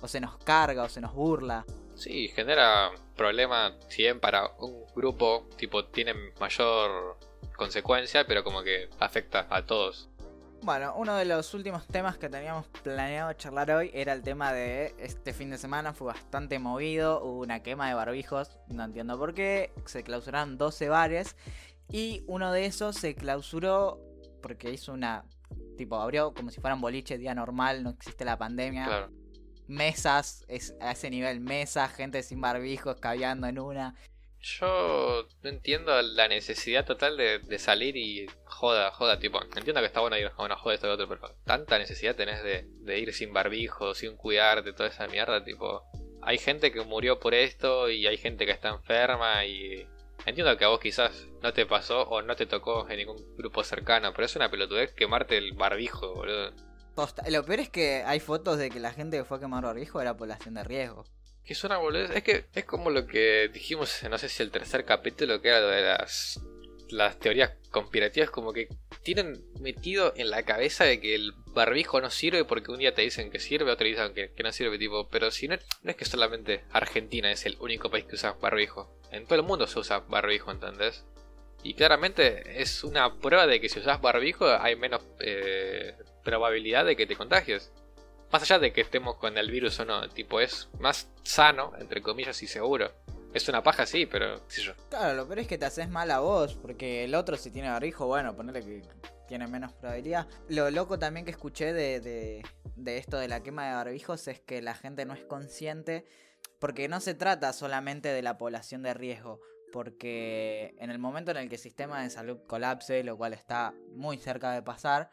o 0.00 0.08
se 0.08 0.20
nos 0.20 0.38
carga 0.38 0.84
o 0.84 0.88
se 0.88 1.00
nos 1.00 1.12
burla. 1.12 1.64
sí, 1.94 2.28
genera 2.28 2.90
problema, 3.16 3.74
si 3.88 4.02
bien 4.02 4.20
para 4.20 4.48
un 4.58 4.84
grupo, 4.94 5.48
tipo, 5.56 5.86
tiene 5.86 6.14
mayor 6.38 7.18
consecuencia, 7.56 8.26
pero 8.26 8.44
como 8.44 8.62
que 8.62 8.88
afecta 9.00 9.46
a 9.50 9.64
todos. 9.64 10.10
Bueno, 10.62 10.94
uno 10.96 11.14
de 11.16 11.26
los 11.26 11.54
últimos 11.54 11.86
temas 11.86 12.18
que 12.18 12.28
teníamos 12.28 12.66
planeado 12.82 13.32
charlar 13.34 13.70
hoy 13.70 13.90
era 13.94 14.12
el 14.12 14.22
tema 14.22 14.52
de 14.52 14.94
este 14.98 15.32
fin 15.32 15.50
de 15.50 15.58
semana, 15.58 15.92
fue 15.92 16.08
bastante 16.08 16.58
movido, 16.58 17.22
hubo 17.22 17.40
una 17.40 17.62
quema 17.62 17.88
de 17.88 17.94
barbijos, 17.94 18.58
no 18.68 18.84
entiendo 18.84 19.18
por 19.18 19.34
qué, 19.34 19.72
se 19.84 20.02
clausuraron 20.02 20.58
12 20.58 20.88
bares 20.88 21.36
y 21.90 22.22
uno 22.26 22.52
de 22.52 22.66
esos 22.66 22.96
se 22.96 23.14
clausuró 23.14 24.00
porque 24.42 24.70
hizo 24.70 24.92
una, 24.92 25.24
tipo, 25.76 25.96
abrió 25.96 26.32
como 26.34 26.50
si 26.50 26.60
fueran 26.60 26.80
boliche, 26.80 27.18
día 27.18 27.34
normal, 27.34 27.82
no 27.82 27.90
existe 27.90 28.24
la 28.24 28.38
pandemia, 28.38 28.84
Claro. 28.86 29.10
mesas, 29.66 30.44
es 30.48 30.74
a 30.80 30.92
ese 30.92 31.10
nivel, 31.10 31.40
mesas, 31.40 31.92
gente 31.94 32.22
sin 32.22 32.40
barbijos, 32.40 32.96
caviando 33.00 33.46
en 33.46 33.58
una. 33.58 33.94
Yo 34.40 35.26
no 35.42 35.50
entiendo 35.50 36.00
la 36.02 36.28
necesidad 36.28 36.84
total 36.84 37.16
de, 37.16 37.40
de 37.40 37.58
salir 37.58 37.96
y 37.96 38.26
joda, 38.44 38.92
joda, 38.92 39.18
tipo, 39.18 39.42
entiendo 39.42 39.80
que 39.80 39.86
está 39.86 40.00
bueno 40.00 40.16
ir 40.16 40.30
a 40.36 40.42
una 40.44 40.56
joda 40.56 40.74
esto 40.74 40.86
y 40.86 40.90
otro, 40.90 41.08
pero 41.08 41.34
tanta 41.44 41.78
necesidad 41.78 42.14
tenés 42.14 42.42
de, 42.44 42.64
de 42.82 42.98
ir 43.00 43.12
sin 43.12 43.32
barbijo, 43.32 43.94
sin 43.94 44.16
cuidarte, 44.16 44.72
toda 44.72 44.88
esa 44.88 45.08
mierda, 45.08 45.42
tipo, 45.42 45.82
hay 46.22 46.38
gente 46.38 46.70
que 46.70 46.82
murió 46.82 47.18
por 47.18 47.34
esto 47.34 47.90
y 47.90 48.06
hay 48.06 48.18
gente 48.18 48.46
que 48.46 48.52
está 48.52 48.68
enferma 48.68 49.44
y 49.46 49.86
entiendo 50.24 50.56
que 50.56 50.64
a 50.64 50.68
vos 50.68 50.80
quizás 50.80 51.28
no 51.42 51.52
te 51.52 51.66
pasó 51.66 52.02
o 52.02 52.22
no 52.22 52.36
te 52.36 52.46
tocó 52.46 52.88
en 52.88 52.98
ningún 52.98 53.36
grupo 53.36 53.62
cercano, 53.62 54.12
pero 54.12 54.26
es 54.26 54.36
una 54.36 54.50
pelotudez 54.50 54.92
quemarte 54.92 55.36
el 55.36 55.52
barbijo, 55.52 56.14
boludo. 56.14 56.52
Posta. 56.94 57.28
Lo 57.28 57.44
peor 57.44 57.60
es 57.60 57.68
que 57.68 58.02
hay 58.06 58.20
fotos 58.20 58.56
de 58.58 58.70
que 58.70 58.80
la 58.80 58.92
gente 58.92 59.18
que 59.18 59.24
fue 59.24 59.36
a 59.36 59.40
quemar 59.40 59.64
barbijo 59.64 60.00
era 60.00 60.16
población 60.16 60.54
de 60.54 60.64
riesgo. 60.64 61.04
Que 61.44 61.52
es 61.52 61.62
una 61.62 61.76
boludez. 61.76 62.10
Es 62.10 62.22
que 62.22 62.46
es 62.54 62.64
como 62.64 62.90
lo 62.90 63.06
que 63.06 63.50
dijimos, 63.52 64.02
no 64.10 64.18
sé 64.18 64.28
si 64.28 64.42
el 64.42 64.50
tercer 64.50 64.84
capítulo, 64.84 65.40
que 65.40 65.48
era 65.48 65.60
lo 65.60 65.68
de 65.68 65.82
las, 65.82 66.40
las 66.90 67.18
teorías 67.18 67.52
conspirativas, 67.70 68.30
como 68.30 68.52
que 68.52 68.68
tienen 69.02 69.44
metido 69.60 70.12
en 70.16 70.30
la 70.30 70.44
cabeza 70.44 70.84
de 70.84 71.00
que 71.00 71.14
el 71.14 71.32
barbijo 71.48 72.00
no 72.00 72.10
sirve 72.10 72.44
porque 72.44 72.70
un 72.70 72.78
día 72.78 72.94
te 72.94 73.02
dicen 73.02 73.30
que 73.30 73.38
sirve, 73.38 73.70
otro 73.70 73.86
día 73.86 73.96
dicen 73.96 74.14
que, 74.14 74.32
que 74.32 74.42
no 74.42 74.52
sirve, 74.52 74.78
tipo. 74.78 75.08
Pero 75.08 75.30
si 75.30 75.48
no, 75.48 75.56
no 75.82 75.90
es 75.90 75.96
que 75.96 76.04
solamente 76.04 76.64
Argentina 76.70 77.30
es 77.30 77.46
el 77.46 77.56
único 77.60 77.90
país 77.90 78.04
que 78.04 78.14
usa 78.14 78.36
barbijo. 78.40 78.98
En 79.10 79.24
todo 79.24 79.36
el 79.36 79.44
mundo 79.44 79.66
se 79.66 79.78
usa 79.78 80.00
barbijo, 80.00 80.50
¿entendés? 80.50 81.04
Y 81.62 81.74
claramente 81.74 82.60
es 82.62 82.84
una 82.84 83.18
prueba 83.18 83.46
de 83.46 83.60
que 83.60 83.68
si 83.68 83.80
usas 83.80 84.00
barbijo 84.00 84.46
hay 84.46 84.76
menos 84.76 85.02
eh, 85.20 85.96
probabilidad 86.22 86.84
de 86.84 86.96
que 86.96 87.06
te 87.06 87.16
contagies. 87.16 87.72
Más 88.30 88.42
allá 88.42 88.58
de 88.58 88.72
que 88.72 88.80
estemos 88.80 89.16
con 89.16 89.36
el 89.38 89.50
virus 89.50 89.80
o 89.80 89.84
no, 89.84 90.08
tipo, 90.08 90.40
es 90.40 90.68
más 90.78 91.10
sano, 91.22 91.72
entre 91.78 92.02
comillas, 92.02 92.42
y 92.42 92.46
seguro. 92.46 92.92
Es 93.34 93.48
una 93.48 93.62
paja, 93.62 93.84
sí, 93.86 94.06
pero 94.06 94.48
sé 94.48 94.62
yo. 94.62 94.72
Claro, 94.88 95.14
lo 95.14 95.26
peor 95.26 95.40
es 95.40 95.46
que 95.46 95.58
te 95.58 95.66
haces 95.66 95.88
mal 95.88 96.10
a 96.10 96.20
vos, 96.20 96.54
porque 96.54 97.04
el 97.04 97.14
otro 97.14 97.36
si 97.36 97.50
tiene 97.50 97.68
barbijo, 97.68 98.06
bueno, 98.06 98.34
ponerle 98.34 98.62
que 98.62 98.82
tiene 99.28 99.46
menos 99.46 99.72
probabilidad. 99.72 100.26
Lo 100.48 100.70
loco 100.70 100.98
también 100.98 101.24
que 101.24 101.32
escuché 101.32 101.72
de, 101.72 102.00
de, 102.00 102.42
de 102.76 102.98
esto 102.98 103.18
de 103.18 103.28
la 103.28 103.42
quema 103.42 103.66
de 103.66 103.74
barbijos 103.74 104.28
es 104.28 104.40
que 104.40 104.62
la 104.62 104.74
gente 104.74 105.04
no 105.04 105.14
es 105.14 105.24
consciente, 105.24 106.06
porque 106.58 106.88
no 106.88 107.00
se 107.00 107.14
trata 107.14 107.52
solamente 107.52 108.08
de 108.08 108.22
la 108.22 108.38
población 108.38 108.82
de 108.82 108.94
riesgo, 108.94 109.40
porque 109.72 110.74
en 110.78 110.90
el 110.90 110.98
momento 110.98 111.30
en 111.30 111.36
el 111.38 111.48
que 111.48 111.56
el 111.56 111.60
sistema 111.60 112.02
de 112.02 112.10
salud 112.10 112.38
colapse, 112.46 113.02
lo 113.04 113.16
cual 113.16 113.34
está 113.34 113.74
muy 113.90 114.16
cerca 114.18 114.52
de 114.52 114.62
pasar, 114.62 115.10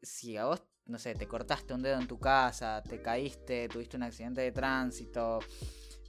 si 0.00 0.36
a 0.36 0.46
vos, 0.46 0.62
no 0.86 0.98
sé, 0.98 1.14
te 1.14 1.26
cortaste 1.26 1.74
un 1.74 1.82
dedo 1.82 2.00
en 2.00 2.08
tu 2.08 2.18
casa, 2.18 2.82
te 2.88 3.02
caíste, 3.02 3.68
tuviste 3.68 3.96
un 3.96 4.04
accidente 4.04 4.40
de 4.40 4.52
tránsito, 4.52 5.40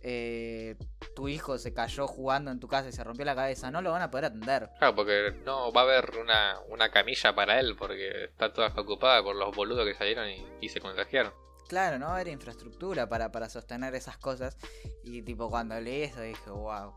eh, 0.03 0.75
tu 1.15 1.27
hijo 1.27 1.57
se 1.57 1.73
cayó 1.73 2.07
jugando 2.07 2.51
en 2.51 2.59
tu 2.59 2.67
casa 2.67 2.89
y 2.89 2.91
se 2.91 3.03
rompió 3.03 3.25
la 3.25 3.35
cabeza, 3.35 3.69
no 3.71 3.81
lo 3.81 3.91
van 3.91 4.01
a 4.01 4.09
poder 4.11 4.25
atender. 4.25 4.69
Claro, 4.79 4.95
porque 4.95 5.33
no 5.45 5.71
va 5.71 5.81
a 5.81 5.83
haber 5.83 6.17
una, 6.19 6.59
una 6.69 6.89
camilla 6.89 7.33
para 7.35 7.59
él, 7.59 7.75
porque 7.77 8.25
está 8.25 8.51
toda 8.53 8.67
ocupada 8.75 9.21
por 9.23 9.35
los 9.35 9.55
boludos 9.55 9.85
que 9.85 9.93
salieron 9.95 10.29
y, 10.29 10.45
y 10.61 10.69
se 10.69 10.79
contagiaron. 10.79 11.33
Claro, 11.67 11.99
no 11.99 12.07
va 12.07 12.11
a 12.13 12.15
haber 12.15 12.27
infraestructura 12.27 13.07
para, 13.07 13.31
para 13.31 13.47
sostener 13.49 13.95
esas 13.95 14.17
cosas. 14.17 14.57
Y 15.03 15.21
tipo, 15.21 15.49
cuando 15.49 15.79
leí 15.79 16.03
eso 16.03 16.21
dije, 16.21 16.49
wow. 16.49 16.93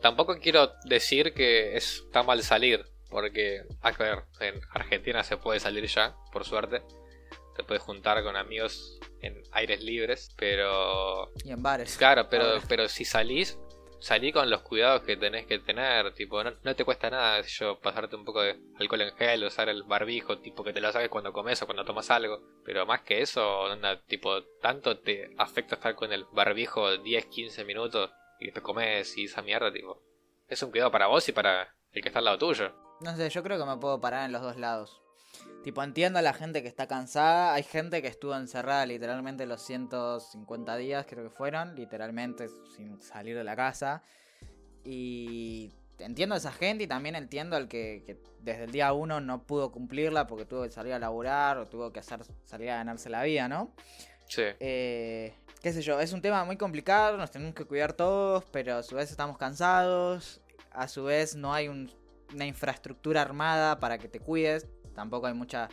Tampoco 0.00 0.36
quiero 0.40 0.72
decir 0.84 1.34
que 1.34 1.76
es- 1.76 2.02
está 2.06 2.22
mal 2.22 2.42
salir, 2.42 2.84
porque, 3.10 3.62
a 3.80 3.90
ver, 3.92 4.24
en 4.40 4.60
Argentina 4.72 5.22
se 5.22 5.36
puede 5.36 5.60
salir 5.60 5.86
ya, 5.86 6.16
por 6.32 6.44
suerte. 6.44 6.82
Te 7.58 7.64
puedes 7.64 7.82
juntar 7.82 8.22
con 8.22 8.36
amigos 8.36 9.00
en 9.20 9.42
aires 9.50 9.82
libres, 9.82 10.32
pero 10.38 11.32
Y 11.42 11.50
en 11.50 11.60
bares. 11.60 11.96
Claro, 11.96 12.28
pero, 12.30 12.44
Ahora. 12.44 12.62
pero 12.68 12.88
si 12.88 13.04
salís, 13.04 13.58
salí 13.98 14.30
con 14.32 14.48
los 14.48 14.62
cuidados 14.62 15.02
que 15.02 15.16
tenés 15.16 15.44
que 15.44 15.58
tener. 15.58 16.14
Tipo, 16.14 16.44
no, 16.44 16.52
no 16.62 16.76
te 16.76 16.84
cuesta 16.84 17.10
nada, 17.10 17.40
yo, 17.42 17.80
pasarte 17.80 18.14
un 18.14 18.24
poco 18.24 18.42
de 18.42 18.56
alcohol 18.78 19.00
en 19.00 19.16
gel, 19.16 19.42
usar 19.42 19.68
el 19.68 19.82
barbijo, 19.82 20.38
tipo 20.38 20.62
que 20.62 20.72
te 20.72 20.80
lo 20.80 20.92
sabes 20.92 21.08
cuando 21.08 21.32
comes 21.32 21.60
o 21.60 21.66
cuando 21.66 21.84
tomas 21.84 22.12
algo. 22.12 22.40
Pero 22.64 22.86
más 22.86 23.00
que 23.00 23.22
eso, 23.22 23.44
onda, 23.62 24.00
tipo, 24.02 24.40
tanto 24.62 25.00
te 25.00 25.34
afecta 25.36 25.74
estar 25.74 25.96
con 25.96 26.12
el 26.12 26.26
barbijo 26.26 26.96
10, 26.96 27.26
15 27.26 27.64
minutos 27.64 28.08
y 28.38 28.44
después 28.44 28.62
comes 28.62 29.18
y 29.18 29.24
esa 29.24 29.42
mierda, 29.42 29.72
tipo. 29.72 30.00
Es 30.46 30.62
un 30.62 30.70
cuidado 30.70 30.92
para 30.92 31.08
vos 31.08 31.28
y 31.28 31.32
para 31.32 31.74
el 31.92 32.02
que 32.02 32.08
está 32.08 32.20
al 32.20 32.26
lado 32.26 32.38
tuyo. 32.38 32.72
No 33.00 33.16
sé, 33.16 33.28
yo 33.30 33.42
creo 33.42 33.58
que 33.58 33.64
me 33.68 33.78
puedo 33.78 34.00
parar 34.00 34.26
en 34.26 34.32
los 34.32 34.42
dos 34.42 34.56
lados. 34.56 35.02
Tipo, 35.62 35.82
entiendo 35.82 36.18
a 36.18 36.22
la 36.22 36.32
gente 36.32 36.62
que 36.62 36.68
está 36.68 36.86
cansada. 36.86 37.54
Hay 37.54 37.62
gente 37.62 38.00
que 38.00 38.08
estuvo 38.08 38.34
encerrada 38.34 38.86
literalmente 38.86 39.44
los 39.46 39.60
150 39.62 40.76
días, 40.76 41.06
creo 41.08 41.24
que 41.24 41.30
fueron, 41.30 41.74
literalmente 41.74 42.48
sin 42.76 43.00
salir 43.02 43.36
de 43.36 43.44
la 43.44 43.56
casa. 43.56 44.02
Y 44.84 45.72
entiendo 45.98 46.34
a 46.34 46.38
esa 46.38 46.52
gente 46.52 46.84
y 46.84 46.86
también 46.86 47.16
entiendo 47.16 47.56
al 47.56 47.68
que, 47.68 48.02
que 48.06 48.16
desde 48.40 48.64
el 48.64 48.70
día 48.70 48.92
uno 48.92 49.20
no 49.20 49.42
pudo 49.42 49.72
cumplirla 49.72 50.26
porque 50.26 50.44
tuvo 50.44 50.62
que 50.62 50.70
salir 50.70 50.92
a 50.92 50.98
laburar 50.98 51.58
o 51.58 51.66
tuvo 51.66 51.92
que 51.92 52.00
hacer, 52.00 52.20
salir 52.44 52.70
a 52.70 52.76
ganarse 52.76 53.10
la 53.10 53.22
vida, 53.24 53.48
¿no? 53.48 53.72
Sí. 54.28 54.42
Eh, 54.60 55.34
qué 55.60 55.72
sé 55.72 55.82
yo, 55.82 56.00
es 56.00 56.12
un 56.12 56.22
tema 56.22 56.44
muy 56.44 56.56
complicado, 56.56 57.16
nos 57.16 57.30
tenemos 57.30 57.54
que 57.54 57.64
cuidar 57.64 57.92
todos, 57.94 58.44
pero 58.52 58.76
a 58.76 58.82
su 58.82 58.94
vez 58.94 59.10
estamos 59.10 59.36
cansados, 59.38 60.40
a 60.70 60.86
su 60.86 61.04
vez 61.04 61.34
no 61.34 61.52
hay 61.52 61.68
un- 61.68 61.90
una 62.34 62.46
infraestructura 62.46 63.22
armada 63.22 63.80
para 63.80 63.98
que 63.98 64.06
te 64.06 64.20
cuides, 64.20 64.66
tampoco 64.98 65.28
hay 65.28 65.34
mucha 65.34 65.68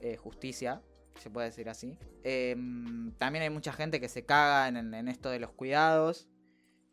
eh, 0.00 0.16
justicia, 0.16 0.82
se 1.20 1.30
puede 1.30 1.46
decir 1.46 1.68
así. 1.68 1.96
Em, 2.24 3.12
también 3.18 3.44
hay 3.44 3.50
mucha 3.50 3.72
gente 3.72 4.00
que 4.00 4.08
se 4.08 4.24
caga 4.24 4.66
en, 4.66 4.92
en 4.92 5.06
esto 5.06 5.30
de 5.30 5.38
los 5.38 5.52
cuidados, 5.52 6.28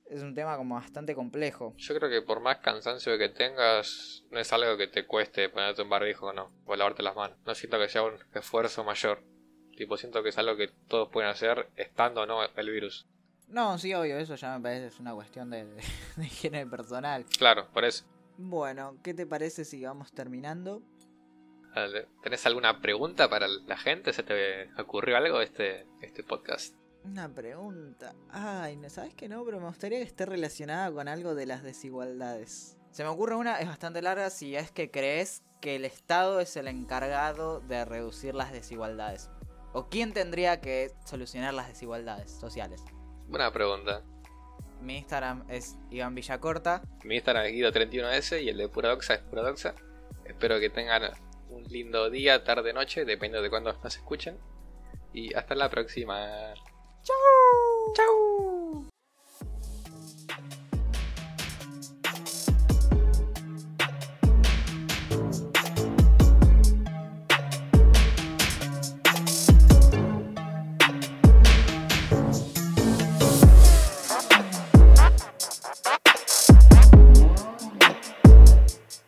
es 0.05 0.21
un 0.21 0.35
tema 0.35 0.57
como 0.57 0.75
bastante 0.75 1.15
complejo. 1.15 1.73
Yo 1.77 1.95
creo 1.95 2.07
que 2.07 2.21
por 2.21 2.39
más 2.39 2.57
cansancio 2.57 3.17
que 3.17 3.29
tengas, 3.29 4.23
no 4.29 4.39
es 4.39 4.53
algo 4.53 4.77
que 4.77 4.87
te 4.87 5.07
cueste 5.07 5.49
ponerte 5.49 5.81
un 5.81 5.89
barbijo 5.89 6.27
o 6.27 6.33
no, 6.33 6.51
o 6.65 6.75
lavarte 6.75 7.01
las 7.01 7.15
manos. 7.15 7.35
No 7.47 7.55
siento 7.55 7.79
que 7.79 7.89
sea 7.89 8.03
un 8.03 8.13
esfuerzo 8.35 8.83
mayor. 8.83 9.23
Tipo, 9.75 9.97
siento 9.97 10.21
que 10.21 10.29
es 10.29 10.37
algo 10.37 10.55
que 10.55 10.67
todos 10.87 11.09
pueden 11.09 11.31
hacer 11.31 11.71
estando 11.77 12.21
o 12.21 12.25
no 12.27 12.43
el 12.43 12.69
virus. 12.69 13.07
No, 13.47 13.79
sí, 13.79 13.91
obvio, 13.95 14.19
eso 14.19 14.35
ya 14.35 14.55
me 14.55 14.61
parece 14.61 14.85
es 14.87 14.99
una 14.99 15.15
cuestión 15.15 15.49
de, 15.49 15.65
de, 15.65 15.81
de 16.17 16.25
higiene 16.25 16.67
personal. 16.67 17.25
Claro, 17.39 17.67
por 17.73 17.85
eso. 17.85 18.05
Bueno, 18.37 18.97
¿qué 19.01 19.15
te 19.15 19.25
parece 19.25 19.65
si 19.65 19.83
vamos 19.83 20.11
terminando? 20.11 20.83
¿Tenés 22.21 22.45
alguna 22.45 22.81
pregunta 22.81 23.29
para 23.29 23.47
la 23.47 23.77
gente? 23.77 24.13
¿Se 24.13 24.23
te 24.23 24.69
ocurrió 24.79 25.17
algo 25.17 25.39
de 25.39 25.45
este, 25.45 25.87
este 26.01 26.23
podcast? 26.23 26.75
Una 27.03 27.33
pregunta. 27.33 28.13
Ay, 28.29 28.77
¿no 28.77 28.89
sabes 28.89 29.15
que 29.15 29.27
no? 29.27 29.43
Pero 29.45 29.59
me 29.59 29.67
gustaría 29.67 29.97
que 29.99 30.03
esté 30.03 30.25
relacionada 30.25 30.91
con 30.91 31.07
algo 31.07 31.33
de 31.33 31.45
las 31.45 31.63
desigualdades. 31.63 32.77
Se 32.91 33.03
me 33.03 33.09
ocurre 33.09 33.35
una, 33.35 33.59
es 33.59 33.67
bastante 33.67 34.01
larga, 34.01 34.29
si 34.29 34.55
es 34.55 34.71
que 34.71 34.91
crees 34.91 35.43
que 35.61 35.77
el 35.77 35.85
Estado 35.85 36.41
es 36.41 36.57
el 36.57 36.67
encargado 36.67 37.61
de 37.61 37.85
reducir 37.85 38.35
las 38.35 38.51
desigualdades. 38.51 39.29
¿O 39.73 39.87
quién 39.87 40.11
tendría 40.13 40.59
que 40.59 40.91
solucionar 41.05 41.53
las 41.53 41.69
desigualdades 41.69 42.31
sociales? 42.31 42.83
Buena 43.27 43.51
pregunta. 43.53 44.03
Mi 44.81 44.97
Instagram 44.97 45.45
es 45.47 45.77
Iván 45.89 46.15
Villacorta. 46.15 46.81
Mi 47.03 47.15
Instagram 47.15 47.45
es 47.45 47.53
Guido31S 47.53 48.43
y 48.43 48.49
el 48.49 48.57
de 48.57 48.67
Puradoxa 48.67 49.13
es 49.13 49.21
Puradoxa. 49.21 49.75
Espero 50.25 50.59
que 50.59 50.69
tengan 50.69 51.03
lindo 51.71 52.09
día, 52.09 52.43
tarde, 52.43 52.73
noche, 52.73 53.05
dependiendo 53.05 53.41
de 53.41 53.49
cuándo 53.49 53.73
nos 53.83 53.95
escuchen. 53.95 54.37
Y 55.13 55.33
hasta 55.33 55.55
la 55.55 55.69
próxima. 55.69 56.53
¡Chau! 57.03 57.93
¡Chau! 57.95 58.90